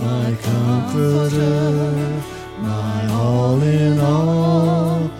My 0.00 0.36
comforter, 0.42 2.22
my 2.58 3.06
all 3.12 3.62
in 3.62 3.98
all. 4.00 5.10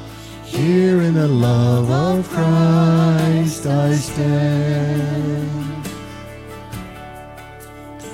Here 0.45 1.03
in 1.03 1.15
the 1.15 1.29
love 1.29 1.91
of 1.91 2.29
Christ 2.29 3.67
I 3.67 3.95
stand. 3.95 5.87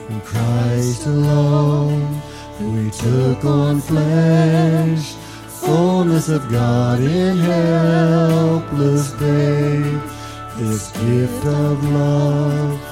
In 0.09 0.21
Christ 0.21 1.07
alone, 1.07 2.21
we 2.61 2.91
took 2.91 3.45
on 3.45 3.81
flesh, 3.81 5.15
fullness 5.65 6.29
of 6.29 6.51
God 6.51 7.01
in 7.01 7.37
helpless 7.39 9.11
babe. 9.13 10.01
This 10.57 10.91
gift 10.93 11.47
of 11.47 11.83
love 11.85 12.92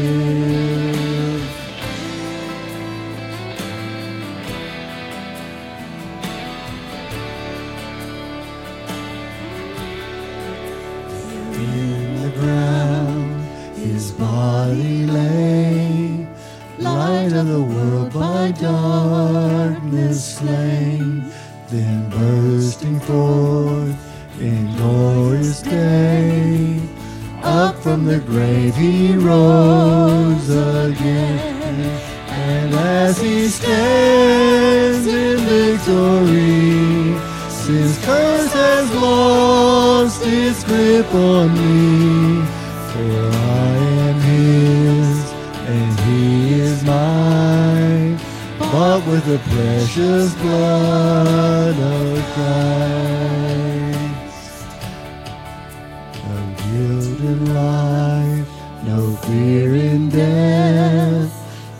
No 56.27 56.35
guilt 56.57 57.19
in 57.19 57.53
life, 57.53 58.47
no 58.83 59.15
fear 59.17 59.75
in 59.75 60.09
death. 60.09 61.31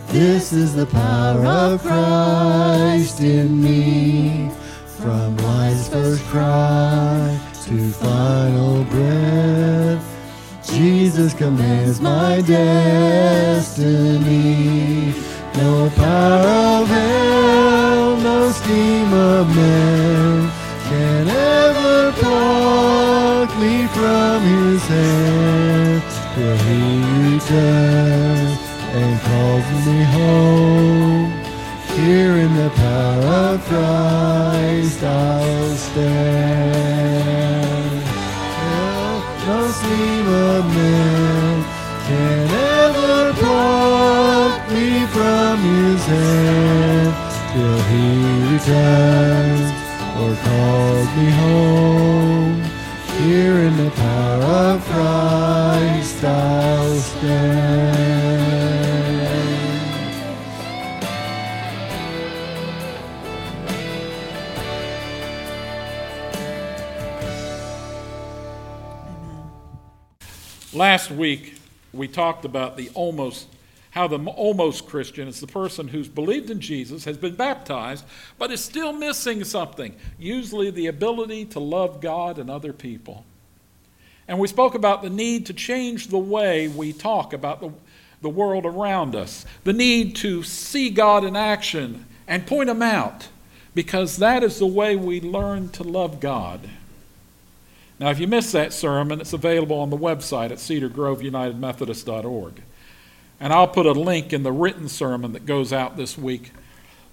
This 0.08 0.52
is 0.52 0.74
the 0.74 0.86
power 0.86 1.44
of 1.46 1.80
Christ 1.82 3.20
in 3.20 3.62
me. 3.62 4.50
From 4.98 5.36
life's 5.38 5.88
first 5.88 6.24
cry 6.24 7.38
to 7.64 7.90
final 7.92 8.84
breath, 8.84 10.04
Jesus 10.64 11.34
commands 11.34 12.00
my 12.00 12.40
destiny. 12.42 13.92
No 15.56 15.90
power 15.96 16.82
of 16.82 16.88
hell, 16.88 18.16
no 18.16 18.50
scheme 18.50 19.12
of 19.12 19.54
man 19.54 20.50
can 20.88 21.28
ever 21.28 22.12
pluck 22.12 23.11
me 23.62 23.86
from 23.86 24.42
his 24.42 24.82
hand 24.88 26.02
till 26.34 26.56
he 26.66 26.82
returns 27.30 28.58
and 28.98 29.12
calls 29.26 29.66
me 29.86 29.98
home. 30.18 31.30
Here 31.94 32.34
in 32.44 32.52
the 32.62 32.70
power 32.70 33.34
of 33.52 33.58
Christ 33.70 35.00
I'll 35.04 35.76
stand. 35.86 36.42
Well, 38.62 39.16
no 39.46 39.60
scheme 39.78 40.28
of 40.48 40.62
man 40.74 41.56
can 42.08 42.44
ever 42.80 43.14
pluck 43.42 44.54
me 44.74 44.88
from 45.14 45.54
his 45.70 46.02
hand 46.14 47.12
till 47.52 47.78
he 47.90 48.06
returns 48.54 49.68
or 50.20 50.32
calls 50.46 51.10
me 51.16 51.28
home. 51.42 52.81
Here 53.22 53.56
in 53.56 53.76
the 53.76 53.90
power 53.90 54.42
of 54.42 54.84
Christ 54.84 56.24
I'll 56.24 56.96
stand. 56.96 58.02
Last 70.72 71.12
week, 71.12 71.60
we 71.92 72.08
talked 72.08 72.44
about 72.44 72.76
the 72.76 72.90
almost, 72.94 73.46
how 73.92 74.08
the 74.08 74.18
almost 74.18 74.86
Christian 74.86 75.28
is 75.28 75.40
the 75.40 75.46
person 75.46 75.88
who's 75.88 76.08
believed 76.08 76.50
in 76.50 76.60
Jesus, 76.60 77.04
has 77.04 77.18
been 77.18 77.34
baptized, 77.34 78.06
but 78.38 78.50
is 78.50 78.64
still 78.64 78.92
missing 78.92 79.44
something, 79.44 79.94
usually 80.18 80.70
the 80.70 80.86
ability 80.86 81.44
to 81.44 81.60
love 81.60 82.00
God 82.00 82.38
and 82.38 82.50
other 82.50 82.72
people. 82.72 83.26
And 84.26 84.38
we 84.38 84.48
spoke 84.48 84.74
about 84.74 85.02
the 85.02 85.10
need 85.10 85.44
to 85.46 85.52
change 85.52 86.08
the 86.08 86.16
way 86.16 86.68
we 86.68 86.94
talk 86.94 87.34
about 87.34 87.60
the, 87.60 87.70
the 88.22 88.30
world 88.30 88.64
around 88.64 89.14
us, 89.14 89.44
the 89.64 89.74
need 89.74 90.16
to 90.16 90.42
see 90.42 90.88
God 90.88 91.22
in 91.22 91.36
action 91.36 92.06
and 92.26 92.46
point 92.46 92.70
Him 92.70 92.80
out, 92.80 93.28
because 93.74 94.16
that 94.16 94.42
is 94.42 94.58
the 94.58 94.66
way 94.66 94.96
we 94.96 95.20
learn 95.20 95.68
to 95.70 95.82
love 95.82 96.18
God. 96.18 96.66
Now, 98.00 98.08
if 98.08 98.18
you 98.18 98.26
missed 98.26 98.54
that 98.54 98.72
sermon, 98.72 99.20
it's 99.20 99.34
available 99.34 99.78
on 99.78 99.90
the 99.90 99.98
website 99.98 100.50
at 100.50 100.58
cedargroveunitedmethodist.org. 100.58 102.62
And 103.42 103.52
I'll 103.52 103.66
put 103.66 103.86
a 103.86 103.92
link 103.92 104.32
in 104.32 104.44
the 104.44 104.52
written 104.52 104.88
sermon 104.88 105.32
that 105.32 105.46
goes 105.46 105.72
out 105.72 105.96
this 105.96 106.16
week 106.16 106.52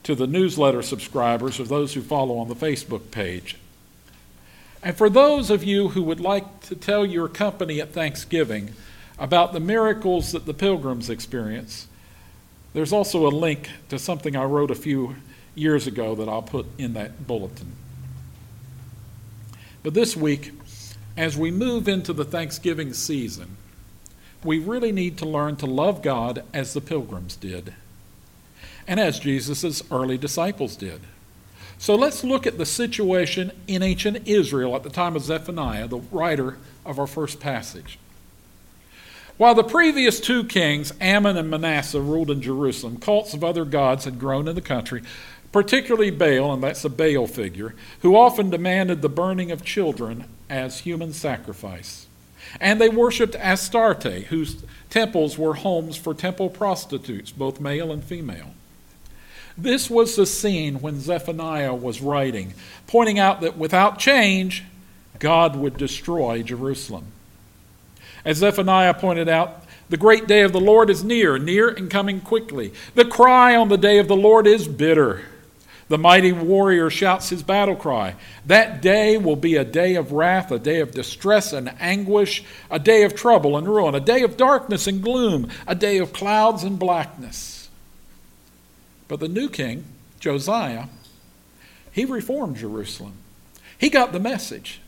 to 0.04 0.14
the 0.14 0.28
newsletter 0.28 0.84
subscribers 0.84 1.60
or 1.60 1.64
those 1.64 1.96
who 1.96 2.02
follow 2.02 2.38
on 2.38 2.48
the 2.48 2.56
Facebook 2.56 3.10
page. 3.10 3.58
And 4.84 4.96
for 4.96 5.10
those 5.10 5.50
of 5.50 5.64
you 5.64 5.90
who 5.90 6.04
would 6.04 6.20
like 6.20 6.62
to 6.68 6.76
tell 6.76 7.04
your 7.04 7.28
company 7.30 7.82
at 7.82 7.94
Thanksgiving 7.94 8.74
about 9.18 9.54
the 9.54 9.60
miracles 9.60 10.32
that 10.34 10.46
the 10.46 10.54
pilgrims 10.54 11.10
experience, 11.10 11.88
there's 12.74 12.94
also 12.94 13.26
a 13.26 13.30
link 13.30 13.68
to 13.90 13.98
something 13.98 14.36
I 14.36 14.44
wrote 14.44 14.70
a 14.70 14.76
few 14.76 15.16
years 15.56 15.88
ago 15.88 16.14
that 16.14 16.30
I'll 16.30 16.44
put 16.44 16.68
in 16.78 16.94
that 16.94 17.26
bulletin. 17.26 17.72
But 19.82 19.96
this 19.96 20.16
week, 20.16 20.52
as 21.18 21.36
we 21.36 21.50
move 21.50 21.88
into 21.88 22.14
the 22.14 22.24
Thanksgiving 22.24 22.94
season, 22.94 23.58
we 24.44 24.60
really 24.60 24.92
need 24.92 25.18
to 25.18 25.26
learn 25.26 25.56
to 25.58 25.66
love 25.66 26.02
God 26.02 26.44
as 26.54 26.74
the 26.74 26.82
pilgrims 26.82 27.36
did, 27.36 27.74
and 28.88 29.00
as 29.00 29.20
Jesus' 29.20 29.84
early 29.92 30.18
disciples 30.18 30.76
did. 30.76 31.02
So 31.78 31.96
let's 31.96 32.26
look 32.26 32.46
at 32.46 32.58
the 32.58 32.66
situation 32.66 33.54
in 33.68 33.82
ancient 33.82 34.28
Israel 34.28 34.76
at 34.76 34.84
the 34.84 34.90
time 34.90 35.16
of 35.16 35.24
Zephaniah, 35.24 35.88
the 35.88 36.02
writer 36.12 36.58
of 36.86 37.00
our 37.00 37.08
first 37.08 37.40
passage. 37.40 37.98
While 39.38 39.56
the 39.56 39.64
previous 39.64 40.20
two 40.20 40.44
kings, 40.44 40.92
Amon 41.02 41.38
and 41.38 41.50
Manasseh, 41.50 42.02
ruled 42.02 42.30
in 42.30 42.42
Jerusalem, 42.42 42.98
cults 42.98 43.34
of 43.34 43.46
other 43.46 43.64
gods 43.64 44.04
had 44.04 44.20
grown 44.20 44.50
in 44.50 44.56
the 44.56 44.62
country, 44.62 45.02
particularly 45.54 46.12
Baal, 46.12 46.52
and 46.52 46.62
that's 46.62 46.84
a 46.84 46.90
Baal 46.90 47.28
figure, 47.28 47.74
who 48.02 48.18
often 48.18 48.50
demanded 48.50 49.02
the 49.02 49.08
burning 49.08 49.50
of 49.50 49.64
children 49.64 50.26
as 50.50 50.80
human 50.80 51.14
sacrifice. 51.14 52.08
And 52.60 52.80
they 52.80 52.90
worshipped 52.90 53.36
Astarte, 53.36 54.26
whose 54.26 54.64
temples 54.90 55.38
were 55.38 55.56
homes 55.56 55.96
for 55.96 56.14
temple 56.14 56.50
prostitutes, 56.50 57.32
both 57.32 57.60
male 57.60 57.92
and 57.92 58.04
female. 58.04 58.52
This 59.58 59.90
was 59.90 60.16
the 60.16 60.26
scene 60.26 60.82
when 60.82 61.02
Zephaniah 61.02 61.74
was 61.74 62.02
writing, 62.02 62.54
pointing 62.88 63.20
out 63.20 63.42
that 63.42 63.58
without 63.58 64.00
change, 64.00 64.64
God 65.20 65.56
would 65.56 65.78
destroy 65.78 66.44
Jerusalem. 66.44 67.06
As 68.24 68.38
Zephaniah 68.38 68.94
pointed 68.94 69.28
out, 69.28 69.64
the 69.90 69.98
great 69.98 70.28
day 70.28 70.42
of 70.42 70.54
the 70.54 70.62
Lord 70.62 70.90
is 70.90 71.04
near, 71.04 71.38
near 71.38 71.68
and 71.68 71.90
coming 71.90 72.22
quickly. 72.22 72.74
The 72.96 73.06
cry 73.06 73.56
on 73.56 73.70
the 73.70 73.78
day 73.78 73.98
of 73.98 74.08
the 74.08 74.16
Lord 74.16 74.48
is 74.48 74.68
bitter. 74.68 75.26
The 75.90 75.98
mighty 75.98 76.32
warrior 76.32 76.92
shouts 76.92 77.30
his 77.30 77.42
battle 77.42 77.76
cry. 77.76 78.16
That 78.46 78.82
day 78.82 79.18
will 79.18 79.36
be 79.36 79.56
a 79.56 79.66
day 79.66 79.96
of 79.96 80.12
wrath, 80.12 80.52
a 80.52 80.60
day 80.60 80.80
of 80.82 80.92
distress 80.92 81.52
and 81.52 81.74
anguish, 81.80 82.44
a 82.70 82.78
day 82.78 83.04
of 83.04 83.16
trouble 83.16 83.58
and 83.58 83.68
ruin, 83.68 83.96
a 83.96 84.00
day 84.00 84.22
of 84.22 84.38
darkness 84.38 84.86
and 84.86 85.02
gloom, 85.02 85.50
a 85.66 85.74
day 85.74 85.98
of 85.98 86.14
clouds 86.14 86.64
and 86.64 86.78
blackness. 86.78 87.70
But 89.08 89.20
the 89.20 89.28
new 89.28 89.50
king, 89.50 89.84
Josiah, 90.20 90.86
he 91.92 92.06
reformed 92.06 92.58
Jerusalem. 92.58 93.14
He 93.76 93.90
got 93.90 94.12
the 94.12 94.20
message. 94.20 94.82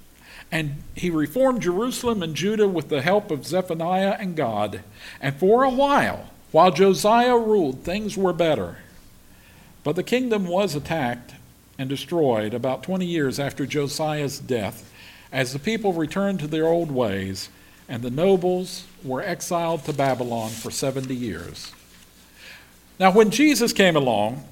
And 0.52 0.84
he 0.96 1.10
reformed 1.10 1.62
Jerusalem 1.62 2.22
and 2.22 2.36
Judah 2.36 2.68
with 2.68 2.90
the 2.90 3.02
help 3.02 3.32
of 3.32 3.48
Zephaniah 3.48 4.18
and 4.20 4.36
God. 4.36 4.82
And 5.20 5.36
for 5.36 5.64
a 5.64 5.70
while, 5.70 6.30
while 6.52 6.72
Josiah 6.72 7.38
ruled, 7.38 7.84
things 7.84 8.18
were 8.18 8.34
better. 8.34 8.78
But 9.84 9.96
the 9.96 10.04
kingdom 10.04 10.48
was 10.48 10.76
attacked 10.76 11.34
and 11.78 11.90
destroyed 11.90 12.54
about 12.54 12.84
20 12.84 13.06
years 13.06 13.40
after 13.40 13.66
Josiah's 13.66 14.40
death, 14.40 14.90
as 15.32 15.54
the 15.54 15.60
people 15.60 15.94
returned 15.94 16.40
to 16.42 16.48
their 16.48 16.68
old 16.68 16.92
ways, 16.92 17.50
and 17.90 18.04
the 18.04 18.12
nobles 18.12 18.86
were 19.04 19.22
exiled 19.22 19.86
to 19.86 19.94
Babylon 19.94 20.50
for 20.50 20.70
70 20.72 21.16
years. 21.16 21.72
Now, 23.00 23.12
when 23.12 23.32
Jesus 23.32 23.74
came 23.74 23.96
along, 23.96 24.44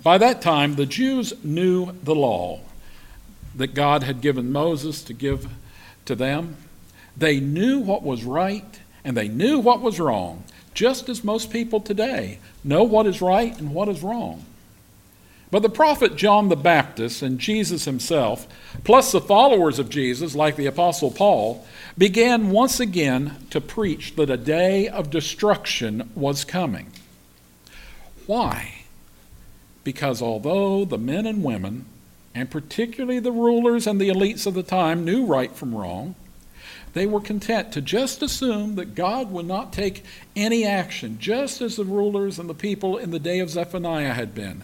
by 0.00 0.18
that 0.18 0.40
time 0.40 0.76
the 0.76 0.86
Jews 0.86 1.32
knew 1.44 1.92
the 2.02 2.14
law 2.14 2.60
that 3.54 3.74
God 3.74 4.02
had 4.02 4.20
given 4.20 4.52
Moses 4.52 5.02
to 5.04 5.12
give 5.12 5.48
to 6.04 6.14
them. 6.14 6.56
They 7.16 7.40
knew 7.40 7.78
what 7.80 8.02
was 8.02 8.24
right 8.24 8.80
and 9.04 9.16
they 9.16 9.28
knew 9.28 9.58
what 9.58 9.80
was 9.80 10.00
wrong 10.00 10.44
just 10.74 11.08
as 11.08 11.24
most 11.24 11.50
people 11.50 11.80
today 11.80 12.38
know 12.62 12.82
what 12.82 13.06
is 13.06 13.20
right 13.20 13.56
and 13.58 13.74
what 13.74 13.88
is 13.88 14.02
wrong. 14.02 14.44
But 15.50 15.62
the 15.62 15.68
prophet 15.68 16.14
John 16.14 16.48
the 16.48 16.56
Baptist 16.56 17.22
and 17.22 17.38
Jesus 17.40 17.84
himself, 17.84 18.46
plus 18.84 19.10
the 19.10 19.20
followers 19.20 19.80
of 19.80 19.90
Jesus, 19.90 20.34
like 20.34 20.54
the 20.54 20.66
Apostle 20.66 21.10
Paul, 21.10 21.66
began 21.98 22.50
once 22.50 22.78
again 22.78 23.36
to 23.50 23.60
preach 23.60 24.14
that 24.14 24.30
a 24.30 24.36
day 24.36 24.88
of 24.88 25.10
destruction 25.10 26.08
was 26.14 26.44
coming. 26.44 26.92
Why? 28.26 28.82
Because 29.82 30.22
although 30.22 30.84
the 30.84 30.98
men 30.98 31.26
and 31.26 31.42
women, 31.42 31.86
and 32.32 32.48
particularly 32.48 33.18
the 33.18 33.32
rulers 33.32 33.88
and 33.88 34.00
the 34.00 34.08
elites 34.08 34.46
of 34.46 34.54
the 34.54 34.62
time, 34.62 35.04
knew 35.04 35.26
right 35.26 35.52
from 35.52 35.74
wrong, 35.74 36.14
they 36.92 37.06
were 37.06 37.20
content 37.20 37.72
to 37.72 37.80
just 37.80 38.22
assume 38.22 38.74
that 38.74 38.94
God 38.94 39.30
would 39.30 39.46
not 39.46 39.72
take 39.72 40.04
any 40.34 40.64
action, 40.64 41.18
just 41.20 41.60
as 41.60 41.76
the 41.76 41.84
rulers 41.84 42.38
and 42.38 42.48
the 42.48 42.54
people 42.54 42.96
in 42.96 43.10
the 43.10 43.18
day 43.18 43.38
of 43.38 43.50
Zephaniah 43.50 44.14
had 44.14 44.34
been. 44.34 44.62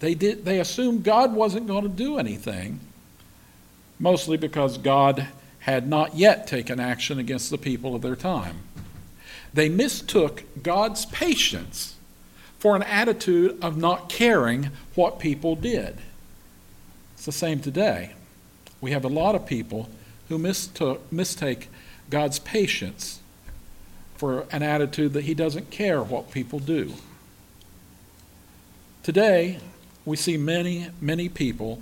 They, 0.00 0.14
did, 0.14 0.44
they 0.44 0.58
assumed 0.58 1.04
God 1.04 1.34
wasn't 1.34 1.68
going 1.68 1.84
to 1.84 1.88
do 1.88 2.18
anything, 2.18 2.80
mostly 3.98 4.36
because 4.36 4.76
God 4.76 5.28
had 5.60 5.88
not 5.88 6.16
yet 6.16 6.46
taken 6.46 6.78
action 6.78 7.18
against 7.18 7.50
the 7.50 7.58
people 7.58 7.94
of 7.94 8.02
their 8.02 8.16
time. 8.16 8.58
They 9.54 9.68
mistook 9.68 10.44
God's 10.62 11.06
patience 11.06 11.94
for 12.58 12.76
an 12.76 12.82
attitude 12.82 13.58
of 13.62 13.76
not 13.76 14.08
caring 14.08 14.70
what 14.94 15.18
people 15.18 15.56
did. 15.56 15.96
It's 17.14 17.24
the 17.24 17.32
same 17.32 17.60
today. 17.60 18.12
We 18.80 18.90
have 18.90 19.04
a 19.04 19.08
lot 19.08 19.34
of 19.34 19.46
people 19.46 19.88
who 20.28 20.38
mistook, 20.38 21.10
mistake 21.12 21.68
God's 22.10 22.38
patience 22.38 23.20
for 24.16 24.46
an 24.50 24.62
attitude 24.62 25.12
that 25.12 25.24
He 25.24 25.34
doesn't 25.34 25.70
care 25.70 26.02
what 26.02 26.30
people 26.30 26.58
do. 26.58 26.94
Today, 29.02 29.58
we 30.04 30.16
see 30.16 30.36
many, 30.36 30.88
many 31.00 31.28
people 31.28 31.80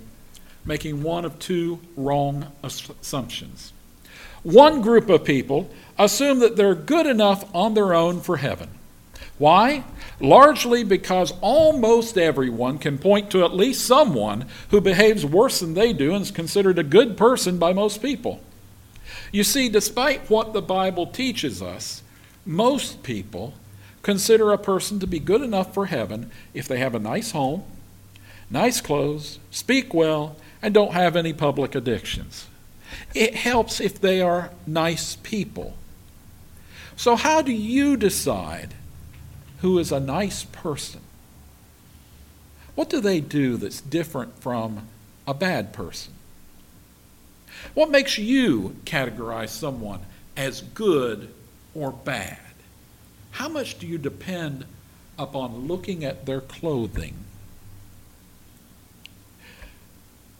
making 0.65 1.03
one 1.03 1.25
of 1.25 1.39
two 1.39 1.79
wrong 1.95 2.51
assumptions. 2.63 3.71
One 4.43 4.81
group 4.81 5.09
of 5.09 5.23
people 5.23 5.69
assume 5.97 6.39
that 6.39 6.55
they're 6.55 6.75
good 6.75 7.05
enough 7.05 7.45
on 7.55 7.73
their 7.73 7.93
own 7.93 8.21
for 8.21 8.37
heaven. 8.37 8.69
Why? 9.37 9.83
Largely 10.19 10.83
because 10.83 11.33
almost 11.41 12.17
everyone 12.17 12.77
can 12.77 12.97
point 12.97 13.29
to 13.31 13.43
at 13.43 13.53
least 13.53 13.85
someone 13.85 14.45
who 14.69 14.79
behaves 14.79 15.25
worse 15.25 15.59
than 15.59 15.73
they 15.73 15.91
do 15.93 16.13
and 16.13 16.21
is 16.21 16.31
considered 16.31 16.79
a 16.79 16.83
good 16.83 17.17
person 17.17 17.57
by 17.57 17.73
most 17.73 18.01
people. 18.01 18.39
You 19.31 19.43
see, 19.43 19.67
despite 19.69 20.29
what 20.29 20.53
the 20.53 20.61
Bible 20.61 21.07
teaches 21.07 21.61
us, 21.61 22.01
most 22.45 23.03
people 23.03 23.53
consider 24.03 24.51
a 24.51 24.57
person 24.57 24.99
to 24.99 25.07
be 25.07 25.19
good 25.19 25.41
enough 25.41 25.73
for 25.73 25.87
heaven 25.87 26.31
if 26.53 26.67
they 26.67 26.77
have 26.77 26.95
a 26.95 26.99
nice 26.99 27.31
home, 27.31 27.63
nice 28.49 28.79
clothes, 28.79 29.39
speak 29.51 29.93
well, 29.93 30.35
and 30.61 30.73
don't 30.73 30.93
have 30.93 31.15
any 31.15 31.33
public 31.33 31.75
addictions. 31.75 32.47
It 33.13 33.35
helps 33.35 33.81
if 33.81 33.99
they 33.99 34.21
are 34.21 34.51
nice 34.65 35.15
people. 35.17 35.75
So, 36.95 37.15
how 37.15 37.41
do 37.41 37.51
you 37.51 37.97
decide 37.97 38.73
who 39.65 39.79
is 39.79 39.91
a 39.91 39.99
nice 39.99 40.43
person? 40.43 40.99
What 42.75 42.87
do 42.87 43.01
they 43.01 43.19
do 43.19 43.57
that's 43.57 43.81
different 43.81 44.39
from 44.39 44.87
a 45.25 45.33
bad 45.33 45.73
person? 45.73 46.13
What 47.73 47.89
makes 47.89 48.19
you 48.19 48.75
categorize 48.85 49.49
someone 49.49 50.01
as 50.37 50.61
good 50.61 51.33
or 51.73 51.91
bad? 51.91 52.37
How 53.31 53.49
much 53.49 53.79
do 53.79 53.87
you 53.87 53.97
depend 53.97 54.65
upon 55.17 55.67
looking 55.67 56.05
at 56.05 56.27
their 56.27 56.41
clothing? 56.41 57.15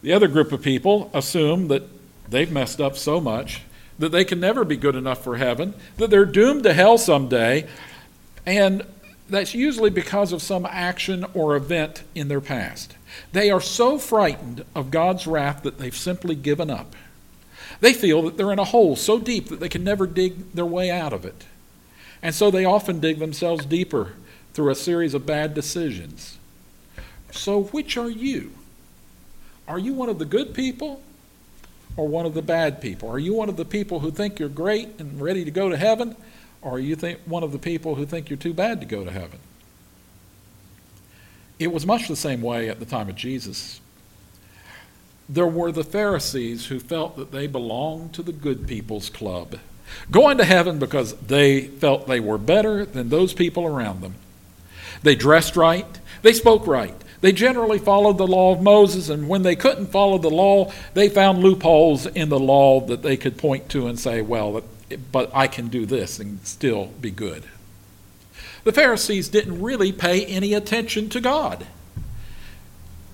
The 0.03 0.13
other 0.13 0.27
group 0.27 0.51
of 0.51 0.61
people 0.61 1.09
assume 1.15 1.67
that 1.69 1.81
they've 2.29 2.51
messed 2.51 2.79
up 2.79 2.95
so 2.95 3.19
much 3.19 3.63
that 3.97 4.11
they 4.11 4.23
can 4.23 4.39
never 4.39 4.63
be 4.63 4.77
good 4.77 4.95
enough 4.95 5.23
for 5.23 5.37
heaven, 5.37 5.73
that 5.97 6.11
they're 6.11 6.25
doomed 6.25 6.61
to 6.61 6.75
hell 6.75 6.99
someday, 6.99 7.67
and 8.45 8.85
that's 9.29 9.53
usually 9.53 9.89
because 9.89 10.31
of 10.31 10.41
some 10.41 10.65
action 10.65 11.25
or 11.33 11.55
event 11.55 12.03
in 12.13 12.27
their 12.27 12.41
past. 12.41 12.95
They 13.31 13.49
are 13.49 13.61
so 13.61 13.97
frightened 13.97 14.65
of 14.75 14.91
God's 14.91 15.25
wrath 15.25 15.63
that 15.63 15.79
they've 15.79 15.95
simply 15.95 16.35
given 16.35 16.69
up. 16.69 16.95
They 17.81 17.93
feel 17.93 18.21
that 18.23 18.37
they're 18.37 18.51
in 18.51 18.59
a 18.59 18.65
hole 18.65 18.95
so 18.95 19.19
deep 19.19 19.47
that 19.49 19.59
they 19.59 19.69
can 19.69 19.83
never 19.83 20.05
dig 20.07 20.51
their 20.53 20.65
way 20.65 20.91
out 20.91 21.13
of 21.13 21.25
it. 21.25 21.45
And 22.21 22.33
so 22.33 22.49
they 22.49 22.65
often 22.65 22.99
dig 22.99 23.19
themselves 23.19 23.65
deeper 23.65 24.13
through 24.53 24.71
a 24.71 24.75
series 24.75 25.13
of 25.13 25.25
bad 25.25 25.53
decisions. 25.53 26.37
So, 27.31 27.63
which 27.63 27.97
are 27.97 28.09
you? 28.09 28.51
Are 29.67 29.79
you 29.79 29.93
one 29.93 30.09
of 30.09 30.19
the 30.19 30.25
good 30.25 30.53
people 30.53 31.01
or 31.97 32.07
one 32.07 32.25
of 32.25 32.33
the 32.33 32.41
bad 32.41 32.81
people? 32.81 33.09
Are 33.09 33.19
you 33.19 33.33
one 33.33 33.49
of 33.49 33.57
the 33.57 33.65
people 33.65 33.99
who 33.99 34.11
think 34.11 34.39
you're 34.39 34.49
great 34.49 34.89
and 34.99 35.21
ready 35.21 35.43
to 35.43 35.51
go 35.51 35.69
to 35.69 35.77
heaven? 35.77 36.15
Or 36.65 36.73
are 36.73 36.79
you 36.79 36.95
think 36.95 37.19
one 37.25 37.43
of 37.43 37.51
the 37.51 37.59
people 37.59 37.93
who 37.93 38.07
think 38.07 38.27
you're 38.27 38.37
too 38.37 38.53
bad 38.53 38.81
to 38.81 38.87
go 38.87 39.05
to 39.05 39.11
heaven? 39.11 39.37
It 41.59 41.71
was 41.71 41.85
much 41.85 42.07
the 42.07 42.15
same 42.15 42.41
way 42.41 42.69
at 42.69 42.79
the 42.79 42.85
time 42.85 43.07
of 43.07 43.15
Jesus. 43.15 43.79
There 45.29 45.45
were 45.45 45.71
the 45.71 45.83
Pharisees 45.83 46.65
who 46.65 46.79
felt 46.79 47.17
that 47.17 47.31
they 47.31 47.45
belonged 47.45 48.13
to 48.15 48.23
the 48.23 48.33
good 48.33 48.67
people's 48.67 49.11
club, 49.11 49.59
going 50.09 50.39
to 50.39 50.43
heaven 50.43 50.79
because 50.79 51.13
they 51.17 51.67
felt 51.67 52.07
they 52.07 52.19
were 52.19 52.39
better 52.39 52.83
than 52.83 53.09
those 53.09 53.33
people 53.33 53.67
around 53.67 54.01
them. 54.01 54.15
They 55.03 55.15
dressed 55.15 55.55
right, 55.55 55.85
they 56.23 56.33
spoke 56.33 56.65
right, 56.65 56.95
They 57.21 57.31
generally 57.31 57.79
followed 57.79 58.17
the 58.17 58.27
law 58.27 58.53
of 58.53 58.61
Moses, 58.61 59.09
and 59.09 59.29
when 59.29 59.43
they 59.43 59.55
couldn't 59.55 59.87
follow 59.87 60.17
the 60.17 60.29
law, 60.29 60.71
they 60.95 61.09
found 61.09 61.39
loopholes 61.39 62.05
in 62.07 62.29
the 62.29 62.39
law 62.39 62.81
that 62.81 63.03
they 63.03 63.17
could 63.17 63.37
point 63.37 63.69
to 63.69 63.87
and 63.87 63.99
say, 63.99 64.21
well, 64.21 64.63
but 65.11 65.29
I 65.33 65.47
can 65.47 65.67
do 65.67 65.85
this 65.85 66.19
and 66.19 66.45
still 66.45 66.87
be 67.01 67.11
good. 67.11 67.43
The 68.63 68.73
Pharisees 68.73 69.29
didn't 69.29 69.61
really 69.61 69.91
pay 69.91 70.25
any 70.25 70.53
attention 70.53 71.09
to 71.09 71.21
God 71.21 71.67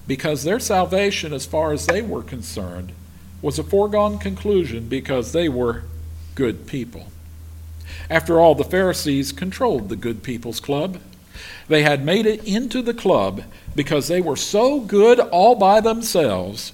because 0.08 0.44
their 0.44 0.60
salvation, 0.60 1.34
as 1.34 1.46
far 1.46 1.72
as 1.72 1.86
they 1.86 2.02
were 2.02 2.24
concerned, 2.24 2.92
was 3.42 3.58
a 3.58 3.64
foregone 3.64 4.20
conclusion 4.20 4.88
because 4.88 5.32
they 5.32 5.50
were 5.50 5.84
good 6.36 6.68
people. 6.68 7.08
After 8.10 8.40
all, 8.40 8.56
the 8.56 8.64
Pharisees 8.64 9.32
controlled 9.32 9.90
the 9.90 9.96
Good 9.96 10.24
People's 10.24 10.60
Club. 10.60 11.00
They 11.68 11.84
had 11.84 12.06
made 12.06 12.26
it 12.26 12.44
into 12.46 12.82
the 12.82 12.94
club 12.94 13.44
because 13.76 14.08
they 14.08 14.22
were 14.22 14.36
so 14.36 14.80
good 14.80 15.20
all 15.20 15.56
by 15.56 15.82
themselves, 15.82 16.74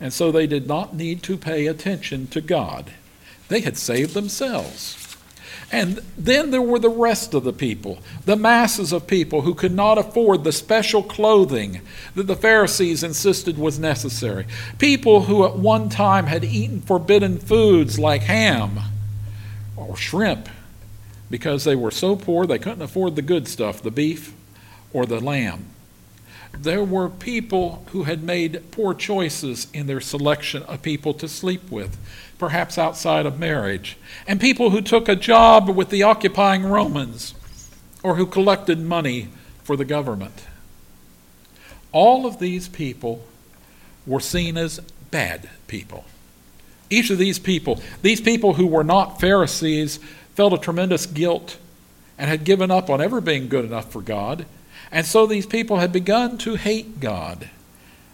and 0.00 0.12
so 0.12 0.30
they 0.30 0.46
did 0.46 0.66
not 0.66 0.94
need 0.94 1.22
to 1.24 1.36
pay 1.36 1.66
attention 1.66 2.26
to 2.28 2.40
God. 2.40 2.92
They 3.48 3.60
had 3.60 3.76
saved 3.76 4.14
themselves. 4.14 5.08
And 5.70 6.00
then 6.16 6.50
there 6.50 6.62
were 6.62 6.78
the 6.78 6.88
rest 6.88 7.34
of 7.34 7.44
the 7.44 7.52
people, 7.52 7.98
the 8.24 8.36
masses 8.36 8.90
of 8.90 9.06
people 9.06 9.42
who 9.42 9.54
could 9.54 9.74
not 9.74 9.98
afford 9.98 10.42
the 10.42 10.52
special 10.52 11.02
clothing 11.02 11.82
that 12.14 12.26
the 12.26 12.36
Pharisees 12.36 13.02
insisted 13.02 13.58
was 13.58 13.78
necessary. 13.78 14.46
People 14.78 15.22
who 15.22 15.44
at 15.44 15.56
one 15.56 15.90
time 15.90 16.26
had 16.26 16.42
eaten 16.42 16.80
forbidden 16.80 17.38
foods 17.38 17.98
like 17.98 18.22
ham 18.22 18.78
or 19.76 19.94
shrimp 19.94 20.48
because 21.30 21.64
they 21.64 21.76
were 21.76 21.90
so 21.90 22.16
poor 22.16 22.46
they 22.46 22.58
couldn't 22.58 22.80
afford 22.80 23.14
the 23.14 23.22
good 23.22 23.46
stuff, 23.46 23.82
the 23.82 23.90
beef 23.90 24.32
or 24.94 25.04
the 25.04 25.20
lamb. 25.20 25.66
There 26.52 26.84
were 26.84 27.08
people 27.08 27.84
who 27.92 28.04
had 28.04 28.22
made 28.22 28.70
poor 28.70 28.94
choices 28.94 29.68
in 29.72 29.86
their 29.86 30.00
selection 30.00 30.62
of 30.64 30.82
people 30.82 31.14
to 31.14 31.28
sleep 31.28 31.70
with 31.70 31.96
perhaps 32.38 32.78
outside 32.78 33.26
of 33.26 33.38
marriage, 33.38 33.96
and 34.26 34.40
people 34.40 34.70
who 34.70 34.80
took 34.80 35.08
a 35.08 35.16
job 35.16 35.68
with 35.68 35.90
the 35.90 36.04
occupying 36.04 36.64
Romans 36.64 37.34
or 38.02 38.14
who 38.14 38.26
collected 38.26 38.78
money 38.78 39.28
for 39.64 39.76
the 39.76 39.84
government. 39.84 40.46
All 41.90 42.26
of 42.26 42.38
these 42.38 42.68
people 42.68 43.24
were 44.06 44.20
seen 44.20 44.56
as 44.56 44.78
bad 45.10 45.48
people. 45.66 46.04
Each 46.90 47.10
of 47.10 47.18
these 47.18 47.38
people, 47.38 47.82
these 48.02 48.20
people 48.20 48.54
who 48.54 48.66
were 48.66 48.84
not 48.84 49.20
Pharisees, 49.20 49.98
felt 50.34 50.52
a 50.52 50.58
tremendous 50.58 51.06
guilt 51.06 51.58
and 52.16 52.30
had 52.30 52.44
given 52.44 52.70
up 52.70 52.88
on 52.88 53.00
ever 53.00 53.20
being 53.20 53.48
good 53.48 53.64
enough 53.64 53.90
for 53.92 54.00
God. 54.00 54.46
And 54.90 55.06
so 55.06 55.26
these 55.26 55.46
people 55.46 55.78
had 55.78 55.92
begun 55.92 56.38
to 56.38 56.54
hate 56.54 57.00
God 57.00 57.50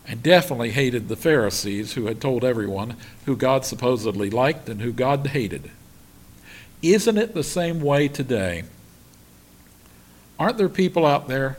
and 0.06 0.22
definitely 0.22 0.70
hated 0.70 1.08
the 1.08 1.16
Pharisees 1.16 1.94
who 1.94 2.06
had 2.06 2.20
told 2.20 2.44
everyone 2.44 2.96
who 3.24 3.36
God 3.36 3.64
supposedly 3.64 4.28
liked 4.28 4.68
and 4.68 4.82
who 4.82 4.92
God 4.92 5.26
hated. 5.28 5.70
Isn't 6.82 7.16
it 7.16 7.32
the 7.32 7.44
same 7.44 7.80
way 7.80 8.08
today? 8.08 8.64
Aren't 10.38 10.58
there 10.58 10.68
people 10.68 11.06
out 11.06 11.28
there 11.28 11.58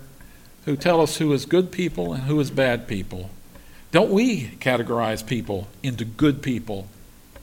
who 0.65 0.75
tell 0.75 1.01
us 1.01 1.17
who 1.17 1.31
is 1.34 1.45
good 1.45 1.72
people 1.72 2.13
and 2.13 2.24
who 2.24 2.39
is 2.39 2.51
bad 2.51 2.88
people? 2.88 3.29
Don't 3.91 4.12
we 4.12 4.50
categorize 4.60 5.25
people 5.25 5.67
into 5.81 6.05
good 6.05 6.41
people 6.41 6.88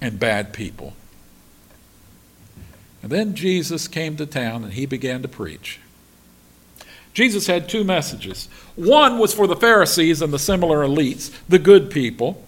and 0.01 0.21
bad 0.21 0.53
people? 0.53 0.93
And 3.03 3.11
then 3.11 3.35
Jesus 3.35 3.89
came 3.89 4.17
to 4.17 4.27
town 4.27 4.63
and 4.63 4.75
he 4.75 4.87
began 4.87 5.23
to 5.23 5.29
preach. 5.29 5.81
Jesus 7.13 7.47
had 7.47 7.69
two 7.69 7.85
messages. 7.85 8.49
One 8.75 9.19
was 9.19 9.35
for 9.35 9.47
the 9.47 9.57
Pharisees 9.57 10.23
and 10.23 10.33
the 10.33 10.39
similar 10.39 10.79
elites, 10.79 11.31
the 11.49 11.59
good 11.59 11.91
people. 11.91 12.43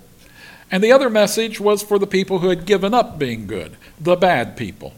And 0.70 0.82
the 0.82 0.92
other 0.92 1.10
message 1.10 1.60
was 1.60 1.82
for 1.82 1.98
the 1.98 2.06
people 2.06 2.38
who 2.38 2.48
had 2.48 2.64
given 2.64 2.94
up 2.94 3.18
being 3.18 3.46
good, 3.46 3.76
the 4.00 4.16
bad 4.16 4.56
people. 4.56 4.94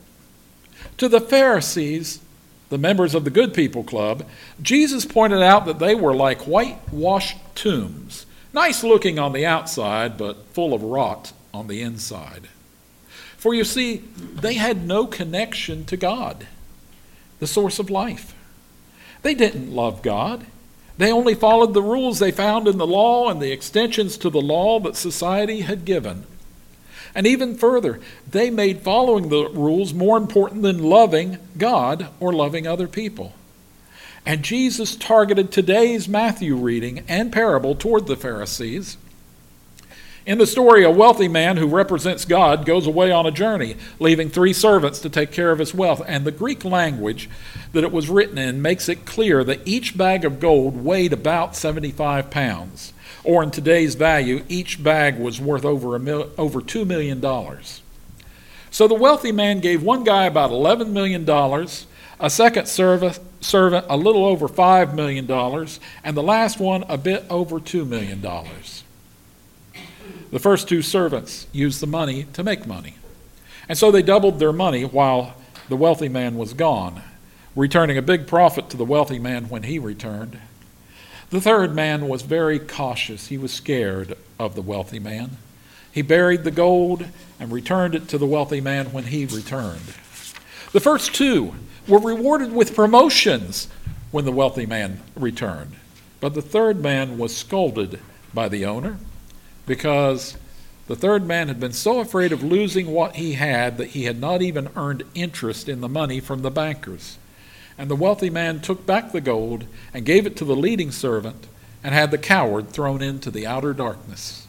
To 0.98 1.08
the 1.08 1.20
Pharisees, 1.20 2.20
the 2.68 2.78
members 2.78 3.14
of 3.14 3.24
the 3.24 3.30
Good 3.30 3.54
People 3.54 3.84
Club, 3.84 4.24
Jesus 4.62 5.04
pointed 5.04 5.42
out 5.42 5.66
that 5.66 5.78
they 5.78 5.94
were 5.94 6.14
like 6.14 6.42
whitewashed 6.42 7.38
tombs, 7.54 8.26
nice 8.52 8.82
looking 8.82 9.18
on 9.18 9.32
the 9.32 9.46
outside, 9.46 10.16
but 10.16 10.46
full 10.52 10.72
of 10.72 10.82
rot 10.82 11.32
on 11.52 11.66
the 11.66 11.82
inside. 11.82 12.48
For 13.36 13.54
you 13.54 13.64
see, 13.64 13.98
they 14.16 14.54
had 14.54 14.86
no 14.86 15.06
connection 15.06 15.84
to 15.86 15.96
God, 15.96 16.46
the 17.38 17.46
source 17.46 17.78
of 17.78 17.90
life. 17.90 18.34
They 19.22 19.34
didn't 19.34 19.74
love 19.74 20.02
God. 20.02 20.46
They 20.98 21.12
only 21.12 21.34
followed 21.34 21.74
the 21.74 21.82
rules 21.82 22.18
they 22.18 22.30
found 22.30 22.66
in 22.66 22.78
the 22.78 22.86
law 22.86 23.28
and 23.28 23.40
the 23.40 23.52
extensions 23.52 24.16
to 24.18 24.30
the 24.30 24.40
law 24.40 24.80
that 24.80 24.96
society 24.96 25.60
had 25.60 25.84
given. 25.84 26.24
And 27.14 27.26
even 27.26 27.56
further, 27.56 28.00
they 28.30 28.50
made 28.50 28.80
following 28.80 29.28
the 29.28 29.48
rules 29.48 29.94
more 29.94 30.16
important 30.16 30.62
than 30.62 30.82
loving 30.82 31.38
God 31.56 32.08
or 32.20 32.32
loving 32.32 32.66
other 32.66 32.88
people. 32.88 33.32
And 34.24 34.42
Jesus 34.42 34.96
targeted 34.96 35.52
today's 35.52 36.08
Matthew 36.08 36.56
reading 36.56 37.04
and 37.08 37.32
parable 37.32 37.74
toward 37.74 38.06
the 38.06 38.16
Pharisees 38.16 38.96
in 40.26 40.38
the 40.38 40.46
story, 40.46 40.82
a 40.82 40.90
wealthy 40.90 41.28
man 41.28 41.56
who 41.56 41.68
represents 41.68 42.24
God 42.24 42.66
goes 42.66 42.88
away 42.88 43.12
on 43.12 43.26
a 43.26 43.30
journey, 43.30 43.76
leaving 44.00 44.28
three 44.28 44.52
servants 44.52 44.98
to 45.00 45.08
take 45.08 45.30
care 45.30 45.52
of 45.52 45.60
his 45.60 45.72
wealth. 45.72 46.02
And 46.04 46.24
the 46.24 46.32
Greek 46.32 46.64
language 46.64 47.30
that 47.72 47.84
it 47.84 47.92
was 47.92 48.10
written 48.10 48.36
in 48.36 48.60
makes 48.60 48.88
it 48.88 49.06
clear 49.06 49.44
that 49.44 49.60
each 49.64 49.96
bag 49.96 50.24
of 50.24 50.40
gold 50.40 50.84
weighed 50.84 51.12
about 51.12 51.54
75 51.54 52.28
pounds. 52.28 52.92
Or 53.22 53.40
in 53.44 53.52
today's 53.52 53.94
value, 53.94 54.44
each 54.48 54.82
bag 54.82 55.16
was 55.16 55.40
worth 55.40 55.64
over, 55.64 55.94
a 55.94 56.00
mil- 56.00 56.30
over 56.36 56.60
$2 56.60 56.84
million. 56.84 57.20
So 58.72 58.88
the 58.88 58.94
wealthy 58.94 59.30
man 59.30 59.60
gave 59.60 59.80
one 59.82 60.02
guy 60.02 60.24
about 60.24 60.50
$11 60.50 60.90
million, 60.90 61.28
a 62.18 62.30
second 62.30 62.66
servant, 62.66 63.20
servant 63.40 63.86
a 63.88 63.96
little 63.96 64.24
over 64.24 64.48
$5 64.48 64.92
million, 64.92 65.30
and 66.02 66.16
the 66.16 66.22
last 66.22 66.58
one 66.58 66.84
a 66.88 66.98
bit 66.98 67.24
over 67.30 67.60
$2 67.60 67.86
million. 67.86 68.20
The 70.30 70.38
first 70.38 70.68
two 70.68 70.82
servants 70.82 71.46
used 71.52 71.80
the 71.80 71.86
money 71.86 72.24
to 72.32 72.42
make 72.42 72.66
money. 72.66 72.96
And 73.68 73.78
so 73.78 73.90
they 73.90 74.02
doubled 74.02 74.38
their 74.38 74.52
money 74.52 74.84
while 74.84 75.34
the 75.68 75.76
wealthy 75.76 76.08
man 76.08 76.36
was 76.36 76.52
gone, 76.52 77.02
returning 77.54 77.98
a 77.98 78.02
big 78.02 78.26
profit 78.26 78.68
to 78.70 78.76
the 78.76 78.84
wealthy 78.84 79.18
man 79.18 79.48
when 79.48 79.64
he 79.64 79.78
returned. 79.78 80.38
The 81.30 81.40
third 81.40 81.74
man 81.74 82.08
was 82.08 82.22
very 82.22 82.58
cautious. 82.58 83.28
He 83.28 83.38
was 83.38 83.52
scared 83.52 84.16
of 84.38 84.54
the 84.54 84.62
wealthy 84.62 85.00
man. 85.00 85.38
He 85.90 86.02
buried 86.02 86.44
the 86.44 86.50
gold 86.50 87.06
and 87.40 87.50
returned 87.50 87.94
it 87.94 88.08
to 88.08 88.18
the 88.18 88.26
wealthy 88.26 88.60
man 88.60 88.92
when 88.92 89.04
he 89.04 89.26
returned. 89.26 89.94
The 90.72 90.80
first 90.80 91.14
two 91.14 91.54
were 91.88 91.98
rewarded 91.98 92.52
with 92.52 92.76
promotions 92.76 93.68
when 94.10 94.24
the 94.24 94.32
wealthy 94.32 94.66
man 94.66 95.00
returned. 95.16 95.76
But 96.20 96.34
the 96.34 96.42
third 96.42 96.80
man 96.80 97.18
was 97.18 97.36
scolded 97.36 98.00
by 98.34 98.48
the 98.48 98.64
owner 98.66 98.98
because 99.66 100.36
the 100.86 100.96
third 100.96 101.26
man 101.26 101.48
had 101.48 101.58
been 101.58 101.72
so 101.72 102.00
afraid 102.00 102.32
of 102.32 102.42
losing 102.42 102.86
what 102.86 103.16
he 103.16 103.32
had 103.32 103.76
that 103.78 103.88
he 103.88 104.04
had 104.04 104.20
not 104.20 104.40
even 104.40 104.70
earned 104.76 105.02
interest 105.14 105.68
in 105.68 105.80
the 105.80 105.88
money 105.88 106.20
from 106.20 106.42
the 106.42 106.50
bankers. 106.50 107.18
And 107.76 107.90
the 107.90 107.96
wealthy 107.96 108.30
man 108.30 108.60
took 108.60 108.86
back 108.86 109.12
the 109.12 109.20
gold 109.20 109.66
and 109.92 110.06
gave 110.06 110.26
it 110.26 110.36
to 110.36 110.44
the 110.44 110.56
leading 110.56 110.92
servant 110.92 111.46
and 111.82 111.92
had 111.92 112.10
the 112.10 112.18
coward 112.18 112.70
thrown 112.70 113.02
into 113.02 113.30
the 113.30 113.46
outer 113.46 113.72
darkness. 113.72 114.46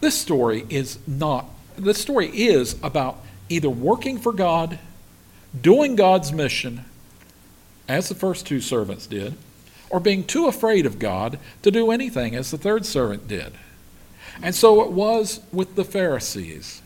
This 0.00 0.18
story 0.18 0.66
is 0.68 0.98
not, 1.06 1.46
this 1.76 2.00
story 2.00 2.28
is 2.28 2.76
about 2.82 3.22
either 3.48 3.70
working 3.70 4.18
for 4.18 4.32
God, 4.32 4.78
doing 5.60 5.94
God's 5.94 6.32
mission, 6.32 6.84
as 7.86 8.08
the 8.08 8.14
first 8.14 8.46
two 8.46 8.60
servants 8.60 9.06
did, 9.06 9.34
or 9.90 10.00
being 10.00 10.24
too 10.24 10.48
afraid 10.48 10.86
of 10.86 10.98
God 10.98 11.38
to 11.62 11.70
do 11.70 11.90
anything 11.90 12.34
as 12.34 12.50
the 12.50 12.58
third 12.58 12.86
servant 12.86 13.28
did. 13.28 13.52
And 14.40 14.54
so 14.54 14.82
it 14.82 14.92
was 14.92 15.40
with 15.52 15.74
the 15.74 15.84
Pharisees. 15.84 16.82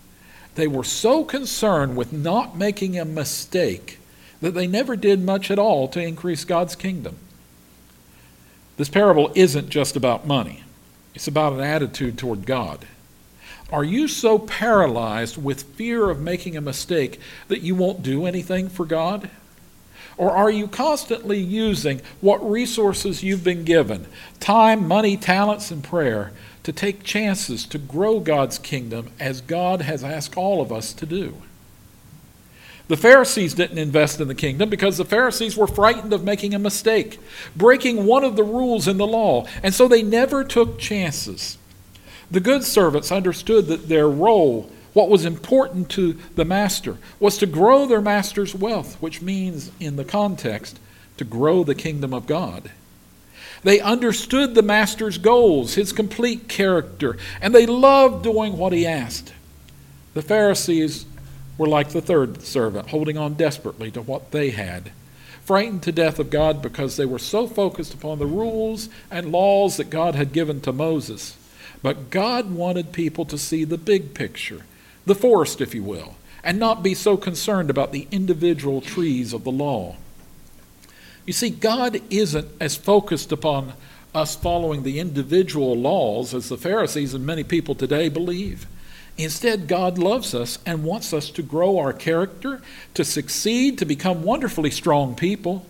They 0.54 0.66
were 0.66 0.84
so 0.84 1.22
concerned 1.22 1.96
with 1.96 2.12
not 2.12 2.56
making 2.56 2.98
a 2.98 3.04
mistake 3.04 3.98
that 4.40 4.54
they 4.54 4.66
never 4.66 4.96
did 4.96 5.22
much 5.22 5.50
at 5.50 5.58
all 5.58 5.86
to 5.88 6.00
increase 6.00 6.44
God's 6.44 6.74
kingdom. 6.74 7.16
This 8.76 8.88
parable 8.88 9.32
isn't 9.34 9.68
just 9.68 9.96
about 9.96 10.26
money, 10.26 10.64
it's 11.14 11.28
about 11.28 11.54
an 11.54 11.60
attitude 11.60 12.18
toward 12.18 12.46
God. 12.46 12.86
Are 13.72 13.84
you 13.84 14.06
so 14.06 14.38
paralyzed 14.38 15.42
with 15.42 15.64
fear 15.74 16.08
of 16.08 16.20
making 16.20 16.56
a 16.56 16.60
mistake 16.60 17.18
that 17.48 17.62
you 17.62 17.74
won't 17.74 18.02
do 18.02 18.24
anything 18.24 18.68
for 18.68 18.86
God? 18.86 19.28
Or 20.16 20.30
are 20.30 20.50
you 20.50 20.68
constantly 20.68 21.38
using 21.38 22.00
what 22.20 22.48
resources 22.48 23.22
you've 23.22 23.44
been 23.44 23.64
given 23.64 24.06
time, 24.40 24.86
money, 24.86 25.16
talents, 25.16 25.70
and 25.70 25.82
prayer 25.82 26.32
to 26.66 26.72
take 26.72 27.04
chances 27.04 27.64
to 27.64 27.78
grow 27.78 28.18
God's 28.18 28.58
kingdom 28.58 29.12
as 29.20 29.40
God 29.40 29.82
has 29.82 30.02
asked 30.02 30.36
all 30.36 30.60
of 30.60 30.72
us 30.72 30.92
to 30.94 31.06
do. 31.06 31.36
The 32.88 32.96
Pharisees 32.96 33.54
didn't 33.54 33.78
invest 33.78 34.20
in 34.20 34.26
the 34.26 34.34
kingdom 34.34 34.68
because 34.68 34.98
the 34.98 35.04
Pharisees 35.04 35.56
were 35.56 35.68
frightened 35.68 36.12
of 36.12 36.24
making 36.24 36.54
a 36.54 36.58
mistake, 36.58 37.20
breaking 37.54 38.04
one 38.04 38.24
of 38.24 38.34
the 38.34 38.42
rules 38.42 38.88
in 38.88 38.96
the 38.96 39.06
law, 39.06 39.46
and 39.62 39.72
so 39.72 39.86
they 39.86 40.02
never 40.02 40.42
took 40.42 40.80
chances. 40.80 41.56
The 42.32 42.40
good 42.40 42.64
servants 42.64 43.12
understood 43.12 43.68
that 43.68 43.88
their 43.88 44.08
role, 44.08 44.68
what 44.92 45.08
was 45.08 45.24
important 45.24 45.88
to 45.90 46.14
the 46.34 46.44
master, 46.44 46.98
was 47.20 47.38
to 47.38 47.46
grow 47.46 47.86
their 47.86 48.00
master's 48.00 48.56
wealth, 48.56 48.96
which 49.00 49.22
means, 49.22 49.70
in 49.78 49.94
the 49.94 50.04
context, 50.04 50.80
to 51.16 51.24
grow 51.24 51.62
the 51.62 51.76
kingdom 51.76 52.12
of 52.12 52.26
God. 52.26 52.72
They 53.66 53.80
understood 53.80 54.54
the 54.54 54.62
master's 54.62 55.18
goals, 55.18 55.74
his 55.74 55.92
complete 55.92 56.46
character, 56.46 57.16
and 57.40 57.52
they 57.52 57.66
loved 57.66 58.22
doing 58.22 58.56
what 58.56 58.72
he 58.72 58.86
asked. 58.86 59.32
The 60.14 60.22
Pharisees 60.22 61.04
were 61.58 61.66
like 61.66 61.88
the 61.88 62.00
third 62.00 62.42
servant, 62.42 62.90
holding 62.90 63.18
on 63.18 63.34
desperately 63.34 63.90
to 63.90 64.00
what 64.00 64.30
they 64.30 64.50
had, 64.50 64.92
frightened 65.44 65.82
to 65.82 65.90
death 65.90 66.20
of 66.20 66.30
God 66.30 66.62
because 66.62 66.96
they 66.96 67.06
were 67.06 67.18
so 67.18 67.48
focused 67.48 67.92
upon 67.92 68.20
the 68.20 68.26
rules 68.26 68.88
and 69.10 69.32
laws 69.32 69.78
that 69.78 69.90
God 69.90 70.14
had 70.14 70.32
given 70.32 70.60
to 70.60 70.72
Moses. 70.72 71.36
But 71.82 72.10
God 72.10 72.52
wanted 72.52 72.92
people 72.92 73.24
to 73.24 73.36
see 73.36 73.64
the 73.64 73.76
big 73.76 74.14
picture, 74.14 74.60
the 75.06 75.16
forest, 75.16 75.60
if 75.60 75.74
you 75.74 75.82
will, 75.82 76.14
and 76.44 76.60
not 76.60 76.84
be 76.84 76.94
so 76.94 77.16
concerned 77.16 77.68
about 77.68 77.90
the 77.90 78.06
individual 78.12 78.80
trees 78.80 79.32
of 79.32 79.42
the 79.42 79.50
law. 79.50 79.96
You 81.26 81.32
see, 81.32 81.50
God 81.50 82.00
isn't 82.08 82.48
as 82.60 82.76
focused 82.76 83.32
upon 83.32 83.72
us 84.14 84.36
following 84.36 84.84
the 84.84 85.00
individual 85.00 85.76
laws 85.76 86.32
as 86.32 86.48
the 86.48 86.56
Pharisees 86.56 87.12
and 87.12 87.26
many 87.26 87.42
people 87.42 87.74
today 87.74 88.08
believe. 88.08 88.66
Instead, 89.18 89.66
God 89.66 89.98
loves 89.98 90.34
us 90.34 90.58
and 90.64 90.84
wants 90.84 91.12
us 91.12 91.30
to 91.30 91.42
grow 91.42 91.78
our 91.78 91.92
character, 91.92 92.62
to 92.94 93.04
succeed, 93.04 93.78
to 93.78 93.84
become 93.84 94.22
wonderfully 94.22 94.70
strong 94.70 95.14
people, 95.14 95.66